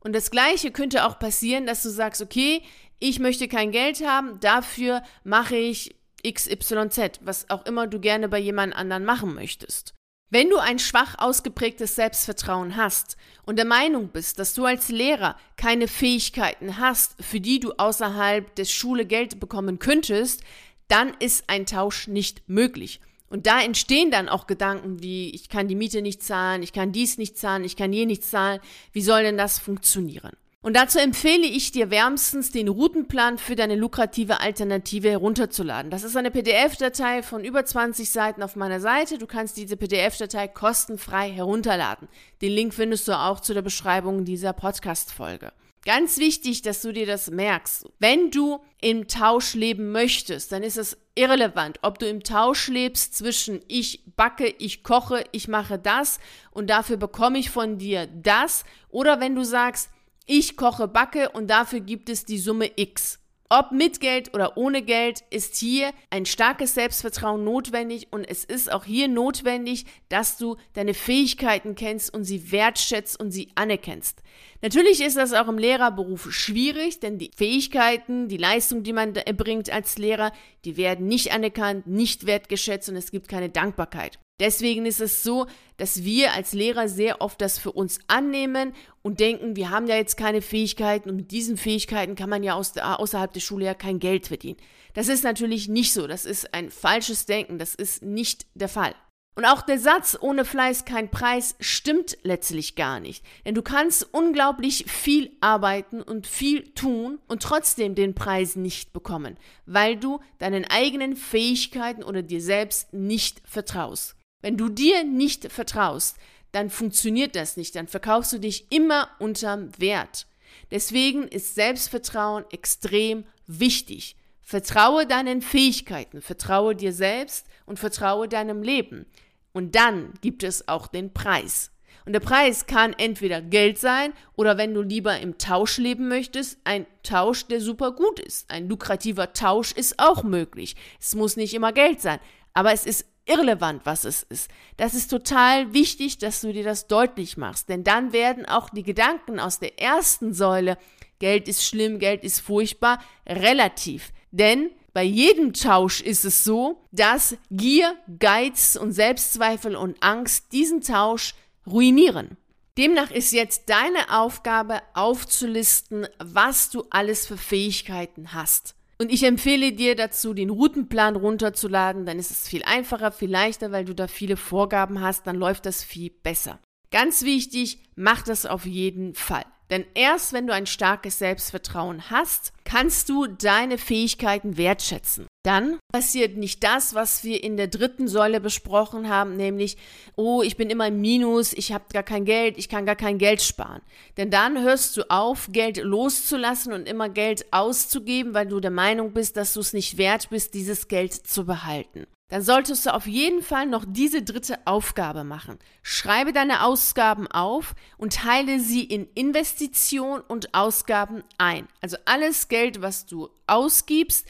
Und 0.00 0.16
das 0.16 0.32
Gleiche 0.32 0.72
könnte 0.72 1.06
auch 1.06 1.20
passieren, 1.20 1.64
dass 1.64 1.84
du 1.84 1.90
sagst, 1.90 2.20
okay, 2.20 2.62
ich 2.98 3.20
möchte 3.20 3.46
kein 3.46 3.70
Geld 3.70 4.04
haben, 4.04 4.40
dafür 4.40 5.04
mache 5.22 5.54
ich 5.54 5.94
XYZ, 6.28 7.20
was 7.20 7.50
auch 7.50 7.64
immer 7.66 7.86
du 7.86 8.00
gerne 8.00 8.28
bei 8.28 8.40
jemand 8.40 8.74
anderen 8.74 9.04
machen 9.04 9.32
möchtest. 9.32 9.95
Wenn 10.28 10.50
du 10.50 10.58
ein 10.58 10.80
schwach 10.80 11.14
ausgeprägtes 11.18 11.94
Selbstvertrauen 11.94 12.76
hast 12.76 13.16
und 13.44 13.56
der 13.56 13.64
Meinung 13.64 14.08
bist, 14.08 14.40
dass 14.40 14.54
du 14.54 14.64
als 14.64 14.88
Lehrer 14.88 15.36
keine 15.56 15.86
Fähigkeiten 15.86 16.78
hast, 16.78 17.14
für 17.22 17.40
die 17.40 17.60
du 17.60 17.72
außerhalb 17.74 18.52
der 18.56 18.64
Schule 18.64 19.06
Geld 19.06 19.38
bekommen 19.38 19.78
könntest, 19.78 20.42
dann 20.88 21.14
ist 21.20 21.48
ein 21.48 21.64
Tausch 21.64 22.08
nicht 22.08 22.48
möglich. 22.48 23.00
Und 23.28 23.46
da 23.46 23.60
entstehen 23.60 24.10
dann 24.10 24.28
auch 24.28 24.48
Gedanken 24.48 25.00
wie, 25.00 25.30
ich 25.30 25.48
kann 25.48 25.68
die 25.68 25.74
Miete 25.76 26.02
nicht 26.02 26.24
zahlen, 26.24 26.62
ich 26.62 26.72
kann 26.72 26.90
dies 26.90 27.18
nicht 27.18 27.38
zahlen, 27.38 27.64
ich 27.64 27.76
kann 27.76 27.92
je 27.92 28.06
nicht 28.06 28.24
zahlen. 28.24 28.60
Wie 28.92 29.02
soll 29.02 29.22
denn 29.22 29.38
das 29.38 29.60
funktionieren? 29.60 30.32
Und 30.62 30.74
dazu 30.74 30.98
empfehle 30.98 31.46
ich 31.46 31.70
dir 31.70 31.90
wärmstens, 31.90 32.50
den 32.50 32.68
Routenplan 32.68 33.38
für 33.38 33.54
deine 33.54 33.76
lukrative 33.76 34.40
Alternative 34.40 35.10
herunterzuladen. 35.10 35.92
Das 35.92 36.02
ist 36.02 36.16
eine 36.16 36.32
PDF-Datei 36.32 37.22
von 37.22 37.44
über 37.44 37.64
20 37.64 38.10
Seiten 38.10 38.42
auf 38.42 38.56
meiner 38.56 38.80
Seite. 38.80 39.18
Du 39.18 39.26
kannst 39.26 39.56
diese 39.56 39.76
PDF-Datei 39.76 40.48
kostenfrei 40.48 41.30
herunterladen. 41.30 42.08
Den 42.42 42.52
Link 42.52 42.74
findest 42.74 43.06
du 43.06 43.16
auch 43.16 43.38
zu 43.38 43.54
der 43.54 43.62
Beschreibung 43.62 44.24
dieser 44.24 44.52
Podcast-Folge. 44.52 45.52
Ganz 45.86 46.18
wichtig, 46.18 46.62
dass 46.62 46.82
du 46.82 46.92
dir 46.92 47.06
das 47.06 47.30
merkst. 47.30 47.86
Wenn 48.00 48.32
du 48.32 48.58
im 48.80 49.06
Tausch 49.06 49.54
leben 49.54 49.92
möchtest, 49.92 50.50
dann 50.50 50.64
ist 50.64 50.78
es 50.78 50.98
irrelevant, 51.14 51.78
ob 51.82 52.00
du 52.00 52.08
im 52.08 52.24
Tausch 52.24 52.66
lebst 52.66 53.14
zwischen 53.14 53.60
ich 53.68 54.02
backe, 54.16 54.48
ich 54.58 54.82
koche, 54.82 55.22
ich 55.30 55.46
mache 55.46 55.78
das 55.78 56.18
und 56.50 56.70
dafür 56.70 56.96
bekomme 56.96 57.38
ich 57.38 57.50
von 57.50 57.78
dir 57.78 58.08
das 58.08 58.64
oder 58.88 59.20
wenn 59.20 59.36
du 59.36 59.44
sagst, 59.44 59.90
ich 60.26 60.56
koche, 60.56 60.88
backe 60.88 61.30
und 61.30 61.48
dafür 61.48 61.80
gibt 61.80 62.08
es 62.08 62.24
die 62.24 62.38
Summe 62.38 62.70
X. 62.76 63.20
Ob 63.48 63.70
mit 63.70 64.00
Geld 64.00 64.34
oder 64.34 64.56
ohne 64.56 64.82
Geld 64.82 65.22
ist 65.30 65.54
hier 65.54 65.92
ein 66.10 66.26
starkes 66.26 66.74
Selbstvertrauen 66.74 67.44
notwendig 67.44 68.08
und 68.10 68.24
es 68.24 68.42
ist 68.42 68.72
auch 68.72 68.84
hier 68.84 69.06
notwendig, 69.06 69.86
dass 70.08 70.36
du 70.36 70.56
deine 70.72 70.94
Fähigkeiten 70.94 71.76
kennst 71.76 72.12
und 72.12 72.24
sie 72.24 72.50
wertschätzt 72.50 73.20
und 73.20 73.30
sie 73.30 73.50
anerkennst. 73.54 74.20
Natürlich 74.62 75.00
ist 75.00 75.16
das 75.16 75.32
auch 75.32 75.46
im 75.46 75.58
Lehrerberuf 75.58 76.32
schwierig, 76.32 76.98
denn 76.98 77.18
die 77.18 77.30
Fähigkeiten, 77.36 78.26
die 78.26 78.36
Leistung, 78.36 78.82
die 78.82 78.92
man 78.92 79.14
erbringt 79.14 79.70
als 79.70 79.96
Lehrer, 79.96 80.32
die 80.64 80.76
werden 80.76 81.06
nicht 81.06 81.32
anerkannt, 81.32 81.86
nicht 81.86 82.26
wertgeschätzt 82.26 82.88
und 82.88 82.96
es 82.96 83.12
gibt 83.12 83.28
keine 83.28 83.48
Dankbarkeit. 83.48 84.18
Deswegen 84.38 84.84
ist 84.84 85.00
es 85.00 85.22
so, 85.22 85.46
dass 85.78 86.04
wir 86.04 86.34
als 86.34 86.52
Lehrer 86.52 86.88
sehr 86.88 87.20
oft 87.20 87.40
das 87.40 87.58
für 87.58 87.72
uns 87.72 88.00
annehmen 88.06 88.74
und 89.02 89.20
denken, 89.20 89.56
wir 89.56 89.70
haben 89.70 89.86
ja 89.86 89.96
jetzt 89.96 90.16
keine 90.16 90.42
Fähigkeiten 90.42 91.08
und 91.08 91.16
mit 91.16 91.30
diesen 91.30 91.56
Fähigkeiten 91.56 92.16
kann 92.16 92.28
man 92.28 92.42
ja 92.42 92.54
aus 92.54 92.72
der, 92.72 93.00
außerhalb 93.00 93.32
der 93.32 93.40
Schule 93.40 93.64
ja 93.64 93.74
kein 93.74 93.98
Geld 93.98 94.26
verdienen. 94.26 94.58
Das 94.92 95.08
ist 95.08 95.24
natürlich 95.24 95.68
nicht 95.68 95.92
so. 95.92 96.06
Das 96.06 96.24
ist 96.24 96.54
ein 96.54 96.70
falsches 96.70 97.26
Denken. 97.26 97.58
Das 97.58 97.74
ist 97.74 98.02
nicht 98.02 98.46
der 98.54 98.68
Fall. 98.68 98.94
Und 99.34 99.44
auch 99.44 99.60
der 99.60 99.78
Satz 99.78 100.16
ohne 100.18 100.46
Fleiß 100.46 100.86
kein 100.86 101.10
Preis 101.10 101.56
stimmt 101.60 102.16
letztlich 102.22 102.74
gar 102.74 103.00
nicht. 103.00 103.22
Denn 103.44 103.54
du 103.54 103.60
kannst 103.60 104.14
unglaublich 104.14 104.90
viel 104.90 105.30
arbeiten 105.42 106.00
und 106.00 106.26
viel 106.26 106.72
tun 106.72 107.18
und 107.28 107.42
trotzdem 107.42 107.94
den 107.94 108.14
Preis 108.14 108.56
nicht 108.56 108.94
bekommen, 108.94 109.36
weil 109.66 109.96
du 109.96 110.20
deinen 110.38 110.64
eigenen 110.64 111.16
Fähigkeiten 111.16 112.02
oder 112.02 112.22
dir 112.22 112.40
selbst 112.40 112.94
nicht 112.94 113.42
vertraust. 113.44 114.15
Wenn 114.46 114.56
du 114.56 114.68
dir 114.68 115.02
nicht 115.02 115.50
vertraust, 115.50 116.18
dann 116.52 116.70
funktioniert 116.70 117.34
das 117.34 117.56
nicht, 117.56 117.74
dann 117.74 117.88
verkaufst 117.88 118.32
du 118.32 118.38
dich 118.38 118.70
immer 118.70 119.10
unterm 119.18 119.70
Wert. 119.76 120.28
Deswegen 120.70 121.26
ist 121.26 121.56
Selbstvertrauen 121.56 122.44
extrem 122.52 123.24
wichtig. 123.48 124.14
Vertraue 124.42 125.04
deinen 125.04 125.42
Fähigkeiten, 125.42 126.22
vertraue 126.22 126.76
dir 126.76 126.92
selbst 126.92 127.48
und 127.64 127.80
vertraue 127.80 128.28
deinem 128.28 128.62
Leben. 128.62 129.06
Und 129.52 129.74
dann 129.74 130.14
gibt 130.20 130.44
es 130.44 130.68
auch 130.68 130.86
den 130.86 131.12
Preis. 131.12 131.72
Und 132.04 132.12
der 132.12 132.20
Preis 132.20 132.66
kann 132.66 132.92
entweder 132.92 133.42
Geld 133.42 133.78
sein 133.78 134.12
oder 134.36 134.58
wenn 134.58 134.74
du 134.74 134.82
lieber 134.82 135.18
im 135.18 135.38
Tausch 135.38 135.78
leben 135.78 136.06
möchtest, 136.06 136.60
ein 136.62 136.86
Tausch, 137.02 137.48
der 137.48 137.60
super 137.60 137.90
gut 137.90 138.20
ist. 138.20 138.48
Ein 138.48 138.68
lukrativer 138.68 139.32
Tausch 139.32 139.72
ist 139.72 139.98
auch 139.98 140.22
möglich. 140.22 140.76
Es 141.00 141.16
muss 141.16 141.36
nicht 141.36 141.52
immer 141.52 141.72
Geld 141.72 142.00
sein. 142.00 142.20
Aber 142.54 142.72
es 142.72 142.86
ist 142.86 143.06
irrelevant, 143.26 143.82
was 143.84 144.04
es 144.04 144.22
ist. 144.22 144.50
Das 144.76 144.94
ist 144.94 145.08
total 145.08 145.74
wichtig, 145.74 146.18
dass 146.18 146.40
du 146.40 146.52
dir 146.52 146.64
das 146.64 146.86
deutlich 146.86 147.36
machst, 147.36 147.68
denn 147.68 147.84
dann 147.84 148.12
werden 148.12 148.46
auch 148.46 148.70
die 148.70 148.82
Gedanken 148.82 149.38
aus 149.38 149.58
der 149.58 149.80
ersten 149.80 150.32
Säule, 150.32 150.78
Geld 151.18 151.48
ist 151.48 151.64
schlimm, 151.64 151.98
Geld 151.98 152.24
ist 152.24 152.40
furchtbar, 152.40 153.02
relativ. 153.26 154.12
Denn 154.30 154.70
bei 154.92 155.02
jedem 155.02 155.52
Tausch 155.52 156.00
ist 156.00 156.24
es 156.24 156.44
so, 156.44 156.82
dass 156.90 157.36
Gier, 157.50 157.96
Geiz 158.18 158.76
und 158.76 158.92
Selbstzweifel 158.92 159.76
und 159.76 160.02
Angst 160.02 160.52
diesen 160.52 160.80
Tausch 160.80 161.34
ruinieren. 161.66 162.36
Demnach 162.78 163.10
ist 163.10 163.32
jetzt 163.32 163.70
deine 163.70 164.10
Aufgabe 164.10 164.82
aufzulisten, 164.92 166.06
was 166.18 166.70
du 166.70 166.84
alles 166.90 167.26
für 167.26 167.38
Fähigkeiten 167.38 168.34
hast. 168.34 168.74
Und 168.98 169.12
ich 169.12 169.24
empfehle 169.24 169.72
dir 169.72 169.94
dazu, 169.94 170.32
den 170.32 170.50
Routenplan 170.50 171.16
runterzuladen, 171.16 172.06
dann 172.06 172.18
ist 172.18 172.30
es 172.30 172.48
viel 172.48 172.62
einfacher, 172.64 173.12
viel 173.12 173.30
leichter, 173.30 173.70
weil 173.70 173.84
du 173.84 173.94
da 173.94 174.08
viele 174.08 174.36
Vorgaben 174.36 175.00
hast, 175.00 175.26
dann 175.26 175.36
läuft 175.36 175.66
das 175.66 175.84
viel 175.84 176.10
besser. 176.10 176.58
Ganz 176.90 177.22
wichtig, 177.22 177.80
mach 177.94 178.22
das 178.22 178.46
auf 178.46 178.64
jeden 178.64 179.14
Fall. 179.14 179.44
Denn 179.70 179.84
erst 179.94 180.32
wenn 180.32 180.46
du 180.46 180.52
ein 180.52 180.66
starkes 180.66 181.18
Selbstvertrauen 181.18 182.10
hast, 182.10 182.52
kannst 182.64 183.08
du 183.08 183.26
deine 183.26 183.78
Fähigkeiten 183.78 184.56
wertschätzen. 184.56 185.26
Dann 185.44 185.78
passiert 185.92 186.36
nicht 186.36 186.64
das, 186.64 186.94
was 186.94 187.22
wir 187.22 187.42
in 187.42 187.56
der 187.56 187.68
dritten 187.68 188.08
Säule 188.08 188.40
besprochen 188.40 189.08
haben, 189.08 189.36
nämlich, 189.36 189.76
oh, 190.16 190.42
ich 190.42 190.56
bin 190.56 190.70
immer 190.70 190.88
im 190.88 191.00
Minus, 191.00 191.52
ich 191.52 191.72
habe 191.72 191.84
gar 191.92 192.02
kein 192.02 192.24
Geld, 192.24 192.58
ich 192.58 192.68
kann 192.68 192.86
gar 192.86 192.96
kein 192.96 193.18
Geld 193.18 193.42
sparen. 193.42 193.82
Denn 194.16 194.30
dann 194.30 194.62
hörst 194.62 194.96
du 194.96 195.08
auf, 195.08 195.48
Geld 195.52 195.78
loszulassen 195.78 196.72
und 196.72 196.88
immer 196.88 197.08
Geld 197.08 197.46
auszugeben, 197.52 198.34
weil 198.34 198.46
du 198.46 198.60
der 198.60 198.72
Meinung 198.72 199.12
bist, 199.12 199.36
dass 199.36 199.54
du 199.54 199.60
es 199.60 199.72
nicht 199.72 199.98
wert 199.98 200.30
bist, 200.30 200.54
dieses 200.54 200.88
Geld 200.88 201.12
zu 201.12 201.46
behalten 201.46 202.06
dann 202.28 202.42
solltest 202.42 202.86
du 202.86 202.94
auf 202.94 203.06
jeden 203.06 203.42
Fall 203.42 203.66
noch 203.66 203.84
diese 203.86 204.22
dritte 204.22 204.58
Aufgabe 204.66 205.22
machen. 205.22 205.58
Schreibe 205.82 206.32
deine 206.32 206.64
Ausgaben 206.64 207.28
auf 207.28 207.74
und 207.98 208.14
teile 208.14 208.58
sie 208.58 208.82
in 208.82 209.06
Investition 209.14 210.20
und 210.20 210.52
Ausgaben 210.52 211.22
ein. 211.38 211.68
Also 211.80 211.96
alles 212.04 212.48
Geld, 212.48 212.82
was 212.82 213.06
du 213.06 213.28
ausgibst, 213.46 214.26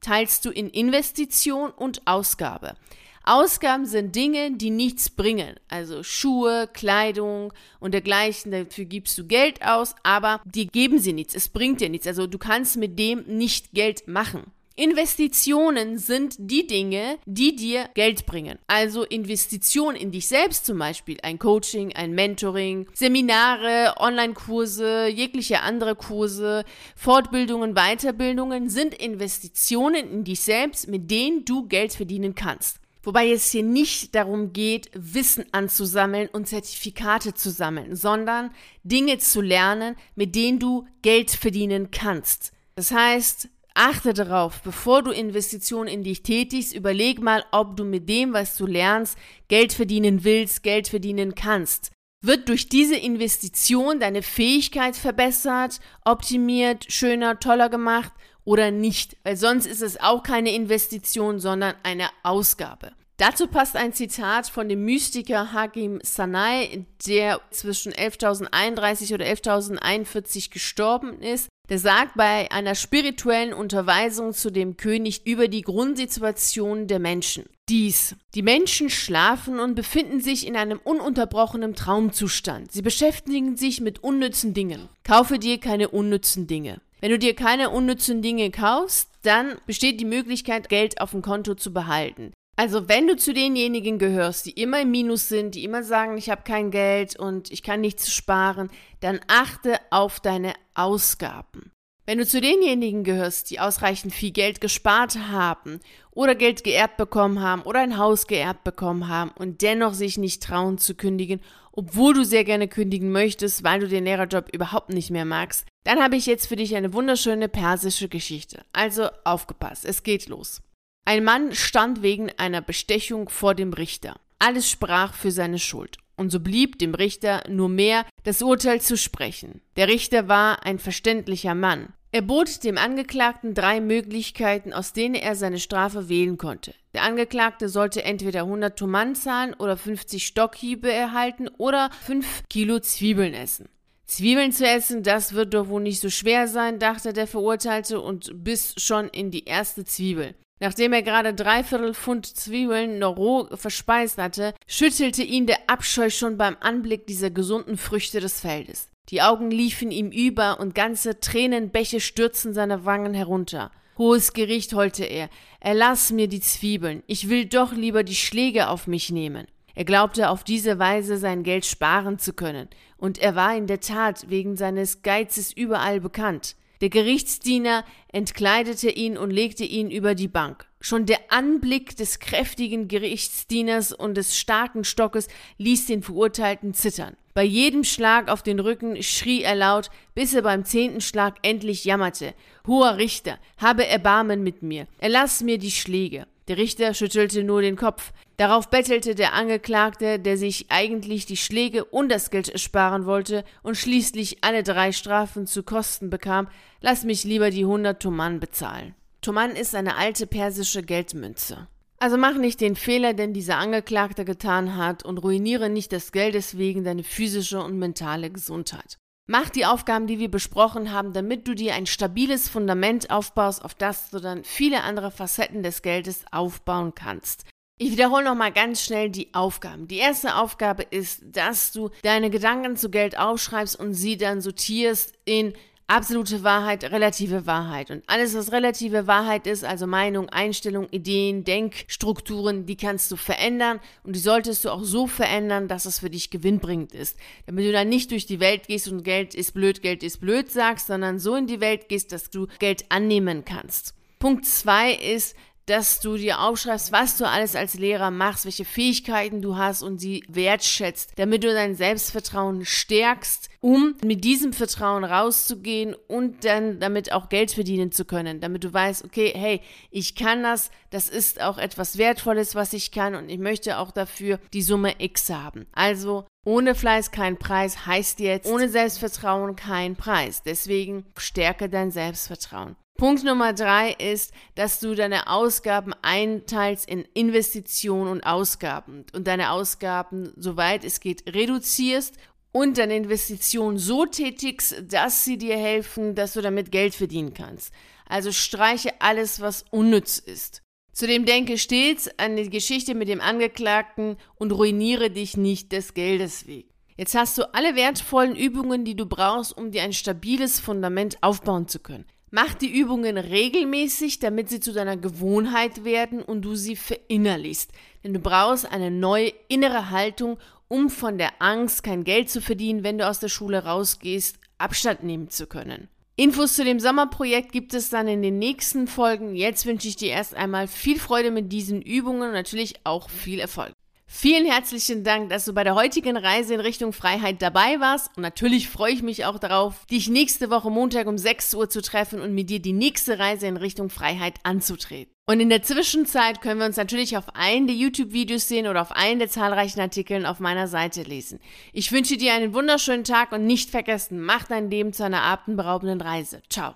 teilst 0.00 0.44
du 0.44 0.50
in 0.50 0.70
Investition 0.70 1.70
und 1.70 2.06
Ausgabe. 2.06 2.76
Ausgaben 3.24 3.84
sind 3.84 4.16
Dinge, 4.16 4.52
die 4.52 4.70
nichts 4.70 5.10
bringen. 5.10 5.56
Also 5.68 6.02
Schuhe, 6.02 6.68
Kleidung 6.72 7.52
und 7.78 7.92
dergleichen. 7.92 8.50
Dafür 8.50 8.86
gibst 8.86 9.18
du 9.18 9.26
Geld 9.26 9.62
aus, 9.62 9.94
aber 10.04 10.40
die 10.46 10.68
geben 10.68 10.98
sie 10.98 11.12
nichts. 11.12 11.34
Es 11.34 11.48
bringt 11.48 11.80
dir 11.80 11.90
nichts. 11.90 12.06
Also 12.06 12.26
du 12.26 12.38
kannst 12.38 12.76
mit 12.76 12.98
dem 12.98 13.24
nicht 13.26 13.72
Geld 13.72 14.08
machen. 14.08 14.52
Investitionen 14.80 15.98
sind 15.98 16.36
die 16.38 16.66
Dinge, 16.66 17.18
die 17.26 17.54
dir 17.54 17.90
Geld 17.92 18.24
bringen. 18.24 18.58
Also 18.66 19.04
Investitionen 19.04 19.94
in 19.94 20.10
dich 20.10 20.26
selbst 20.26 20.64
zum 20.64 20.78
Beispiel, 20.78 21.18
ein 21.22 21.38
Coaching, 21.38 21.92
ein 21.92 22.12
Mentoring, 22.12 22.86
Seminare, 22.94 23.92
Online-Kurse, 23.98 25.08
jegliche 25.08 25.60
andere 25.60 25.96
Kurse, 25.96 26.64
Fortbildungen, 26.96 27.74
Weiterbildungen 27.74 28.70
sind 28.70 28.94
Investitionen 28.94 30.10
in 30.10 30.24
dich 30.24 30.40
selbst, 30.40 30.88
mit 30.88 31.10
denen 31.10 31.44
du 31.44 31.68
Geld 31.68 31.92
verdienen 31.92 32.34
kannst. 32.34 32.80
Wobei 33.02 33.30
es 33.30 33.50
hier 33.50 33.64
nicht 33.64 34.14
darum 34.14 34.54
geht, 34.54 34.88
Wissen 34.94 35.44
anzusammeln 35.52 36.30
und 36.32 36.48
Zertifikate 36.48 37.34
zu 37.34 37.50
sammeln, 37.50 37.96
sondern 37.96 38.50
Dinge 38.82 39.18
zu 39.18 39.42
lernen, 39.42 39.96
mit 40.14 40.34
denen 40.34 40.58
du 40.58 40.86
Geld 41.02 41.32
verdienen 41.32 41.90
kannst. 41.90 42.52
Das 42.76 42.92
heißt, 42.92 43.50
Achte 43.82 44.12
darauf, 44.12 44.60
bevor 44.60 45.02
du 45.02 45.10
Investitionen 45.10 45.88
in 45.88 46.02
dich 46.02 46.22
tätigst, 46.22 46.74
überleg 46.74 47.18
mal, 47.22 47.46
ob 47.50 47.78
du 47.78 47.84
mit 47.86 48.10
dem, 48.10 48.34
was 48.34 48.54
du 48.58 48.66
lernst, 48.66 49.16
Geld 49.48 49.72
verdienen 49.72 50.22
willst, 50.22 50.62
Geld 50.62 50.88
verdienen 50.88 51.34
kannst. 51.34 51.90
Wird 52.22 52.50
durch 52.50 52.68
diese 52.68 52.96
Investition 52.96 53.98
deine 53.98 54.20
Fähigkeit 54.20 54.96
verbessert, 54.96 55.80
optimiert, 56.04 56.92
schöner, 56.92 57.40
toller 57.40 57.70
gemacht 57.70 58.12
oder 58.44 58.70
nicht? 58.70 59.16
Weil 59.24 59.38
sonst 59.38 59.64
ist 59.64 59.80
es 59.80 59.98
auch 59.98 60.22
keine 60.22 60.54
Investition, 60.54 61.38
sondern 61.38 61.74
eine 61.82 62.10
Ausgabe. 62.22 62.92
Dazu 63.20 63.48
passt 63.48 63.76
ein 63.76 63.92
Zitat 63.92 64.46
von 64.46 64.70
dem 64.70 64.82
Mystiker 64.86 65.52
Hakim 65.52 66.00
Sanai, 66.02 66.86
der 67.06 67.42
zwischen 67.50 67.92
11.031 67.92 69.12
oder 69.12 69.26
11.041 69.26 70.50
gestorben 70.50 71.20
ist. 71.20 71.50
Der 71.68 71.78
sagt 71.78 72.14
bei 72.16 72.50
einer 72.50 72.74
spirituellen 72.74 73.52
Unterweisung 73.52 74.32
zu 74.32 74.50
dem 74.50 74.78
König 74.78 75.26
über 75.26 75.48
die 75.48 75.60
Grundsituation 75.60 76.86
der 76.86 76.98
Menschen. 76.98 77.44
Dies. 77.68 78.16
Die 78.34 78.40
Menschen 78.40 78.88
schlafen 78.88 79.60
und 79.60 79.74
befinden 79.74 80.22
sich 80.22 80.46
in 80.46 80.56
einem 80.56 80.80
ununterbrochenen 80.82 81.74
Traumzustand. 81.74 82.72
Sie 82.72 82.80
beschäftigen 82.80 83.54
sich 83.54 83.82
mit 83.82 84.02
unnützen 84.02 84.54
Dingen. 84.54 84.88
Kaufe 85.04 85.38
dir 85.38 85.60
keine 85.60 85.90
unnützen 85.90 86.46
Dinge. 86.46 86.80
Wenn 87.00 87.10
du 87.10 87.18
dir 87.18 87.34
keine 87.34 87.68
unnützen 87.68 88.22
Dinge 88.22 88.50
kaufst, 88.50 89.10
dann 89.22 89.58
besteht 89.66 90.00
die 90.00 90.06
Möglichkeit, 90.06 90.70
Geld 90.70 91.02
auf 91.02 91.10
dem 91.10 91.20
Konto 91.20 91.54
zu 91.54 91.74
behalten. 91.74 92.32
Also 92.60 92.90
wenn 92.90 93.06
du 93.06 93.16
zu 93.16 93.32
denjenigen 93.32 93.98
gehörst, 93.98 94.44
die 94.44 94.50
immer 94.50 94.82
im 94.82 94.90
Minus 94.90 95.30
sind, 95.30 95.54
die 95.54 95.64
immer 95.64 95.82
sagen, 95.82 96.18
ich 96.18 96.28
habe 96.28 96.42
kein 96.42 96.70
Geld 96.70 97.18
und 97.18 97.50
ich 97.50 97.62
kann 97.62 97.80
nichts 97.80 98.12
sparen, 98.12 98.68
dann 99.00 99.18
achte 99.28 99.78
auf 99.88 100.20
deine 100.20 100.52
Ausgaben. 100.74 101.72
Wenn 102.04 102.18
du 102.18 102.26
zu 102.26 102.38
denjenigen 102.38 103.02
gehörst, 103.02 103.50
die 103.50 103.60
ausreichend 103.60 104.12
viel 104.12 104.32
Geld 104.32 104.60
gespart 104.60 105.16
haben 105.30 105.80
oder 106.10 106.34
Geld 106.34 106.62
geerbt 106.62 106.98
bekommen 106.98 107.40
haben 107.40 107.62
oder 107.62 107.80
ein 107.80 107.96
Haus 107.96 108.26
geerbt 108.26 108.62
bekommen 108.62 109.08
haben 109.08 109.30
und 109.38 109.62
dennoch 109.62 109.94
sich 109.94 110.18
nicht 110.18 110.42
trauen 110.42 110.76
zu 110.76 110.94
kündigen, 110.94 111.40
obwohl 111.72 112.12
du 112.12 112.26
sehr 112.26 112.44
gerne 112.44 112.68
kündigen 112.68 113.10
möchtest, 113.10 113.64
weil 113.64 113.80
du 113.80 113.88
den 113.88 114.04
Lehrerjob 114.04 114.50
überhaupt 114.52 114.90
nicht 114.90 115.10
mehr 115.10 115.24
magst, 115.24 115.66
dann 115.84 116.02
habe 116.02 116.16
ich 116.16 116.26
jetzt 116.26 116.46
für 116.46 116.56
dich 116.56 116.76
eine 116.76 116.92
wunderschöne 116.92 117.48
persische 117.48 118.10
Geschichte. 118.10 118.66
Also 118.74 119.08
aufgepasst, 119.24 119.86
es 119.86 120.02
geht 120.02 120.28
los. 120.28 120.60
Ein 121.04 121.24
Mann 121.24 121.54
stand 121.54 122.02
wegen 122.02 122.30
einer 122.36 122.62
Bestechung 122.62 123.28
vor 123.28 123.54
dem 123.54 123.72
Richter. 123.72 124.20
Alles 124.38 124.70
sprach 124.70 125.14
für 125.14 125.30
seine 125.30 125.58
Schuld. 125.58 125.98
Und 126.16 126.30
so 126.30 126.40
blieb 126.40 126.78
dem 126.78 126.94
Richter 126.94 127.42
nur 127.48 127.68
mehr, 127.68 128.04
das 128.24 128.42
Urteil 128.42 128.80
zu 128.80 128.96
sprechen. 128.96 129.62
Der 129.76 129.88
Richter 129.88 130.28
war 130.28 130.64
ein 130.64 130.78
verständlicher 130.78 131.54
Mann. 131.54 131.94
Er 132.12 132.22
bot 132.22 132.64
dem 132.64 132.76
Angeklagten 132.76 133.54
drei 133.54 133.80
Möglichkeiten, 133.80 134.72
aus 134.72 134.92
denen 134.92 135.14
er 135.14 135.36
seine 135.36 135.60
Strafe 135.60 136.08
wählen 136.08 136.38
konnte. 136.38 136.74
Der 136.92 137.04
Angeklagte 137.04 137.68
sollte 137.68 138.02
entweder 138.02 138.40
100 138.40 138.76
Toman 138.76 139.14
zahlen 139.14 139.54
oder 139.54 139.76
50 139.76 140.26
Stockhiebe 140.26 140.92
erhalten 140.92 141.48
oder 141.56 141.90
5 142.04 142.48
Kilo 142.48 142.80
Zwiebeln 142.80 143.32
essen. 143.32 143.68
Zwiebeln 144.06 144.50
zu 144.50 144.66
essen, 144.66 145.04
das 145.04 145.34
wird 145.34 145.54
doch 145.54 145.68
wohl 145.68 145.82
nicht 145.82 146.00
so 146.00 146.10
schwer 146.10 146.48
sein, 146.48 146.80
dachte 146.80 147.12
der 147.12 147.28
Verurteilte 147.28 148.00
und 148.00 148.42
biss 148.42 148.74
schon 148.76 149.08
in 149.08 149.30
die 149.30 149.44
erste 149.44 149.84
Zwiebel. 149.84 150.34
Nachdem 150.62 150.92
er 150.92 151.02
gerade 151.02 151.32
dreiviertel 151.32 151.94
Pfund 151.94 152.26
Zwiebeln 152.26 152.98
noch 152.98 153.16
roh 153.16 153.48
verspeist 153.56 154.18
hatte, 154.18 154.52
schüttelte 154.66 155.22
ihn 155.22 155.46
der 155.46 155.58
Abscheu 155.68 156.10
schon 156.10 156.36
beim 156.36 156.56
Anblick 156.60 157.06
dieser 157.06 157.30
gesunden 157.30 157.78
Früchte 157.78 158.20
des 158.20 158.40
Feldes. 158.40 158.90
Die 159.08 159.22
Augen 159.22 159.50
liefen 159.50 159.90
ihm 159.90 160.12
über 160.12 160.60
und 160.60 160.74
ganze 160.74 161.18
Tränenbäche 161.18 162.00
stürzten 162.00 162.52
seine 162.52 162.84
Wangen 162.84 163.14
herunter. 163.14 163.72
Hohes 163.96 164.34
Gericht, 164.34 164.74
heulte 164.74 165.04
er, 165.04 165.30
erlass 165.60 166.12
mir 166.12 166.28
die 166.28 166.40
Zwiebeln, 166.40 167.02
ich 167.06 167.28
will 167.30 167.46
doch 167.46 167.72
lieber 167.72 168.04
die 168.04 168.14
Schläge 168.14 168.68
auf 168.68 168.86
mich 168.86 169.10
nehmen. 169.10 169.46
Er 169.74 169.84
glaubte 169.84 170.28
auf 170.28 170.44
diese 170.44 170.78
Weise 170.78 171.16
sein 171.16 171.42
Geld 171.42 171.64
sparen 171.64 172.18
zu 172.18 172.34
können, 172.34 172.68
und 172.98 173.18
er 173.18 173.34
war 173.34 173.56
in 173.56 173.66
der 173.66 173.80
Tat 173.80 174.28
wegen 174.28 174.56
seines 174.56 175.02
Geizes 175.02 175.52
überall 175.52 176.00
bekannt. 176.00 176.54
Der 176.80 176.88
Gerichtsdiener 176.88 177.84
entkleidete 178.10 178.90
ihn 178.90 179.18
und 179.18 179.30
legte 179.30 179.64
ihn 179.64 179.90
über 179.90 180.14
die 180.14 180.28
Bank. 180.28 180.66
Schon 180.80 181.04
der 181.04 181.18
Anblick 181.28 181.94
des 181.96 182.20
kräftigen 182.20 182.88
Gerichtsdieners 182.88 183.92
und 183.92 184.16
des 184.16 184.38
starken 184.38 184.84
Stockes 184.84 185.28
ließ 185.58 185.86
den 185.86 186.02
Verurteilten 186.02 186.72
zittern. 186.72 187.16
Bei 187.34 187.44
jedem 187.44 187.84
Schlag 187.84 188.30
auf 188.30 188.42
den 188.42 188.60
Rücken 188.60 189.02
schrie 189.02 189.42
er 189.42 189.54
laut, 189.54 189.90
bis 190.14 190.32
er 190.32 190.42
beim 190.42 190.64
zehnten 190.64 191.02
Schlag 191.02 191.36
endlich 191.42 191.84
jammerte. 191.84 192.34
Hoher 192.66 192.96
Richter, 192.96 193.38
habe 193.58 193.86
Erbarmen 193.86 194.42
mit 194.42 194.62
mir, 194.62 194.86
erlass 194.98 195.42
mir 195.42 195.58
die 195.58 195.70
Schläge. 195.70 196.26
Der 196.48 196.56
Richter 196.56 196.94
schüttelte 196.94 197.44
nur 197.44 197.60
den 197.60 197.76
Kopf. 197.76 198.12
Darauf 198.40 198.70
bettelte 198.70 199.14
der 199.14 199.34
Angeklagte, 199.34 200.18
der 200.18 200.38
sich 200.38 200.70
eigentlich 200.70 201.26
die 201.26 201.36
Schläge 201.36 201.84
und 201.84 202.08
das 202.08 202.30
Geld 202.30 202.48
ersparen 202.48 203.04
wollte 203.04 203.44
und 203.62 203.76
schließlich 203.76 204.42
alle 204.42 204.62
drei 204.62 204.92
Strafen 204.92 205.46
zu 205.46 205.62
Kosten 205.62 206.08
bekam, 206.08 206.48
lass 206.80 207.04
mich 207.04 207.24
lieber 207.24 207.50
die 207.50 207.66
hundert 207.66 208.00
Toman 208.00 208.40
bezahlen. 208.40 208.94
Toman 209.20 209.50
ist 209.50 209.74
eine 209.74 209.96
alte 209.96 210.26
persische 210.26 210.82
Geldmünze. 210.82 211.68
Also 211.98 212.16
mach 212.16 212.38
nicht 212.38 212.62
den 212.62 212.76
Fehler, 212.76 213.12
den 213.12 213.34
dieser 213.34 213.58
Angeklagte 213.58 214.24
getan 214.24 214.74
hat 214.74 215.04
und 215.04 215.18
ruiniere 215.18 215.68
nicht 215.68 215.92
des 215.92 216.10
Geldes 216.10 216.56
wegen 216.56 216.82
deine 216.82 217.04
physische 217.04 217.62
und 217.62 217.78
mentale 217.78 218.30
Gesundheit. 218.30 218.96
Mach 219.26 219.50
die 219.50 219.66
Aufgaben, 219.66 220.06
die 220.06 220.18
wir 220.18 220.30
besprochen 220.30 220.92
haben, 220.92 221.12
damit 221.12 221.46
du 221.46 221.54
dir 221.54 221.74
ein 221.74 221.84
stabiles 221.84 222.48
Fundament 222.48 223.10
aufbaust, 223.10 223.62
auf 223.62 223.74
das 223.74 224.08
du 224.08 224.18
dann 224.18 224.44
viele 224.44 224.82
andere 224.82 225.10
Facetten 225.10 225.62
des 225.62 225.82
Geldes 225.82 226.24
aufbauen 226.32 226.94
kannst. 226.94 227.44
Ich 227.82 227.92
wiederhole 227.92 228.24
nochmal 228.24 228.52
ganz 228.52 228.84
schnell 228.84 229.08
die 229.08 229.32
Aufgaben. 229.32 229.88
Die 229.88 229.96
erste 229.96 230.36
Aufgabe 230.36 230.82
ist, 230.82 231.22
dass 231.32 231.72
du 231.72 231.88
deine 232.02 232.28
Gedanken 232.28 232.76
zu 232.76 232.90
Geld 232.90 233.18
aufschreibst 233.18 233.80
und 233.80 233.94
sie 233.94 234.18
dann 234.18 234.42
sortierst 234.42 235.14
in 235.24 235.54
absolute 235.86 236.44
Wahrheit, 236.44 236.84
relative 236.84 237.46
Wahrheit. 237.46 237.90
Und 237.90 238.02
alles, 238.06 238.34
was 238.34 238.52
relative 238.52 239.06
Wahrheit 239.06 239.46
ist, 239.46 239.64
also 239.64 239.86
Meinung, 239.86 240.28
Einstellung, 240.28 240.88
Ideen, 240.90 241.44
Denkstrukturen, 241.44 242.66
die 242.66 242.76
kannst 242.76 243.10
du 243.12 243.16
verändern 243.16 243.80
und 244.04 244.14
die 244.14 244.20
solltest 244.20 244.66
du 244.66 244.68
auch 244.68 244.84
so 244.84 245.06
verändern, 245.06 245.66
dass 245.66 245.86
es 245.86 246.00
für 246.00 246.10
dich 246.10 246.28
gewinnbringend 246.28 246.92
ist. 246.92 247.16
Damit 247.46 247.64
du 247.64 247.72
dann 247.72 247.88
nicht 247.88 248.10
durch 248.10 248.26
die 248.26 248.40
Welt 248.40 248.66
gehst 248.66 248.88
und 248.88 249.04
Geld 249.04 249.34
ist 249.34 249.52
blöd, 249.54 249.80
Geld 249.80 250.02
ist 250.02 250.20
blöd 250.20 250.50
sagst, 250.50 250.88
sondern 250.88 251.18
so 251.18 251.34
in 251.34 251.46
die 251.46 251.62
Welt 251.62 251.88
gehst, 251.88 252.12
dass 252.12 252.28
du 252.28 252.46
Geld 252.58 252.84
annehmen 252.90 253.46
kannst. 253.46 253.94
Punkt 254.18 254.44
zwei 254.44 254.92
ist, 254.92 255.34
dass 255.70 256.00
du 256.00 256.16
dir 256.16 256.40
aufschreibst, 256.40 256.90
was 256.90 257.16
du 257.16 257.28
alles 257.28 257.54
als 257.54 257.74
Lehrer 257.74 258.10
machst, 258.10 258.44
welche 258.44 258.64
Fähigkeiten 258.64 259.40
du 259.40 259.56
hast 259.56 259.82
und 259.82 260.00
sie 260.00 260.24
wertschätzt, 260.26 261.12
damit 261.14 261.44
du 261.44 261.52
dein 261.52 261.76
Selbstvertrauen 261.76 262.64
stärkst, 262.64 263.48
um 263.60 263.94
mit 264.04 264.24
diesem 264.24 264.52
Vertrauen 264.52 265.04
rauszugehen 265.04 265.94
und 266.08 266.44
dann 266.44 266.80
damit 266.80 267.12
auch 267.12 267.28
Geld 267.28 267.52
verdienen 267.52 267.92
zu 267.92 268.04
können, 268.04 268.40
damit 268.40 268.64
du 268.64 268.72
weißt, 268.72 269.04
okay, 269.04 269.32
hey, 269.32 269.60
ich 269.92 270.16
kann 270.16 270.42
das, 270.42 270.72
das 270.90 271.08
ist 271.08 271.40
auch 271.40 271.56
etwas 271.56 271.98
Wertvolles, 271.98 272.56
was 272.56 272.72
ich 272.72 272.90
kann 272.90 273.14
und 273.14 273.28
ich 273.28 273.38
möchte 273.38 273.78
auch 273.78 273.92
dafür 273.92 274.40
die 274.52 274.62
Summe 274.62 274.94
X 274.98 275.30
haben. 275.30 275.66
Also 275.70 276.26
ohne 276.44 276.74
Fleiß 276.74 277.12
kein 277.12 277.38
Preis 277.38 277.86
heißt 277.86 278.18
jetzt, 278.18 278.50
ohne 278.50 278.68
Selbstvertrauen 278.68 279.54
kein 279.54 279.94
Preis. 279.94 280.42
Deswegen 280.42 281.04
stärke 281.16 281.68
dein 281.68 281.92
Selbstvertrauen. 281.92 282.74
Punkt 283.00 283.24
Nummer 283.24 283.54
drei 283.54 283.92
ist, 283.92 284.30
dass 284.56 284.78
du 284.78 284.94
deine 284.94 285.28
Ausgaben 285.28 285.94
einteilst 286.02 286.86
in 286.86 287.06
Investitionen 287.14 288.10
und 288.10 288.20
Ausgaben 288.20 289.06
und 289.14 289.26
deine 289.26 289.52
Ausgaben, 289.52 290.34
soweit 290.36 290.84
es 290.84 291.00
geht, 291.00 291.24
reduzierst 291.34 292.18
und 292.52 292.76
deine 292.76 292.96
Investitionen 292.96 293.78
so 293.78 294.04
tätigst, 294.04 294.82
dass 294.86 295.24
sie 295.24 295.38
dir 295.38 295.56
helfen, 295.56 296.14
dass 296.14 296.34
du 296.34 296.42
damit 296.42 296.70
Geld 296.72 296.94
verdienen 296.94 297.32
kannst. 297.32 297.72
Also 298.04 298.32
streiche 298.32 299.00
alles, 299.00 299.40
was 299.40 299.64
unnütz 299.70 300.18
ist. 300.18 300.60
Zudem 300.92 301.24
denke 301.24 301.56
stets 301.56 302.10
an 302.18 302.36
die 302.36 302.50
Geschichte 302.50 302.94
mit 302.94 303.08
dem 303.08 303.22
Angeklagten 303.22 304.18
und 304.34 304.52
ruiniere 304.52 305.08
dich 305.08 305.38
nicht 305.38 305.72
des 305.72 305.94
Geldes 305.94 306.46
wegen. 306.46 306.68
Jetzt 306.98 307.14
hast 307.14 307.38
du 307.38 307.54
alle 307.54 307.76
wertvollen 307.76 308.36
Übungen, 308.36 308.84
die 308.84 308.94
du 308.94 309.06
brauchst, 309.06 309.56
um 309.56 309.70
dir 309.70 309.84
ein 309.84 309.94
stabiles 309.94 310.60
Fundament 310.60 311.16
aufbauen 311.22 311.66
zu 311.66 311.78
können. 311.78 312.04
Mach 312.32 312.54
die 312.54 312.70
Übungen 312.70 313.18
regelmäßig, 313.18 314.20
damit 314.20 314.48
sie 314.48 314.60
zu 314.60 314.72
deiner 314.72 314.96
Gewohnheit 314.96 315.84
werden 315.84 316.22
und 316.22 316.42
du 316.42 316.54
sie 316.54 316.76
verinnerlichst. 316.76 317.72
Denn 318.04 318.14
du 318.14 318.20
brauchst 318.20 318.70
eine 318.70 318.92
neue 318.92 319.32
innere 319.48 319.90
Haltung, 319.90 320.38
um 320.68 320.90
von 320.90 321.18
der 321.18 321.42
Angst, 321.42 321.82
kein 321.82 322.04
Geld 322.04 322.30
zu 322.30 322.40
verdienen, 322.40 322.84
wenn 322.84 322.98
du 322.98 323.08
aus 323.08 323.18
der 323.18 323.28
Schule 323.28 323.64
rausgehst, 323.64 324.38
Abstand 324.58 325.02
nehmen 325.02 325.28
zu 325.28 325.48
können. 325.48 325.88
Infos 326.14 326.54
zu 326.54 326.64
dem 326.64 326.78
Sommerprojekt 326.78 327.50
gibt 327.50 327.74
es 327.74 327.90
dann 327.90 328.06
in 328.06 328.22
den 328.22 328.38
nächsten 328.38 328.86
Folgen. 328.86 329.34
Jetzt 329.34 329.66
wünsche 329.66 329.88
ich 329.88 329.96
dir 329.96 330.10
erst 330.10 330.34
einmal 330.34 330.68
viel 330.68 331.00
Freude 331.00 331.32
mit 331.32 331.50
diesen 331.50 331.82
Übungen 331.82 332.22
und 332.22 332.32
natürlich 332.32 332.74
auch 332.84 333.10
viel 333.10 333.40
Erfolg. 333.40 333.72
Vielen 334.12 334.44
herzlichen 334.44 335.04
Dank, 335.04 335.30
dass 335.30 335.44
du 335.44 335.52
bei 335.52 335.62
der 335.62 335.76
heutigen 335.76 336.16
Reise 336.16 336.54
in 336.54 336.60
Richtung 336.60 336.92
Freiheit 336.92 337.40
dabei 337.40 337.78
warst. 337.78 338.10
Und 338.16 338.24
natürlich 338.24 338.68
freue 338.68 338.92
ich 338.92 339.04
mich 339.04 339.24
auch 339.24 339.38
darauf, 339.38 339.86
dich 339.86 340.08
nächste 340.08 340.50
Woche 340.50 340.68
Montag 340.68 341.06
um 341.06 341.16
6 341.16 341.54
Uhr 341.54 341.70
zu 341.70 341.80
treffen 341.80 342.20
und 342.20 342.34
mit 342.34 342.50
dir 342.50 342.60
die 342.60 342.72
nächste 342.72 343.20
Reise 343.20 343.46
in 343.46 343.56
Richtung 343.56 343.88
Freiheit 343.88 344.34
anzutreten. 344.42 345.14
Und 345.26 345.38
in 345.38 345.48
der 345.48 345.62
Zwischenzeit 345.62 346.42
können 346.42 346.58
wir 346.58 346.66
uns 346.66 346.76
natürlich 346.76 347.16
auf 347.16 347.36
einen 347.36 347.68
der 347.68 347.76
YouTube-Videos 347.76 348.48
sehen 348.48 348.66
oder 348.66 348.82
auf 348.82 348.90
einen 348.90 349.20
der 349.20 349.30
zahlreichen 349.30 349.80
Artikeln 349.80 350.26
auf 350.26 350.40
meiner 350.40 350.66
Seite 350.66 351.04
lesen. 351.04 351.38
Ich 351.72 351.92
wünsche 351.92 352.16
dir 352.16 352.34
einen 352.34 352.52
wunderschönen 352.52 353.04
Tag 353.04 353.30
und 353.30 353.46
nicht 353.46 353.70
vergessen, 353.70 354.20
mach 354.20 354.48
dein 354.48 354.70
Leben 354.70 354.92
zu 354.92 355.04
einer 355.04 355.22
atemberaubenden 355.22 356.00
Reise. 356.00 356.42
Ciao. 356.50 356.74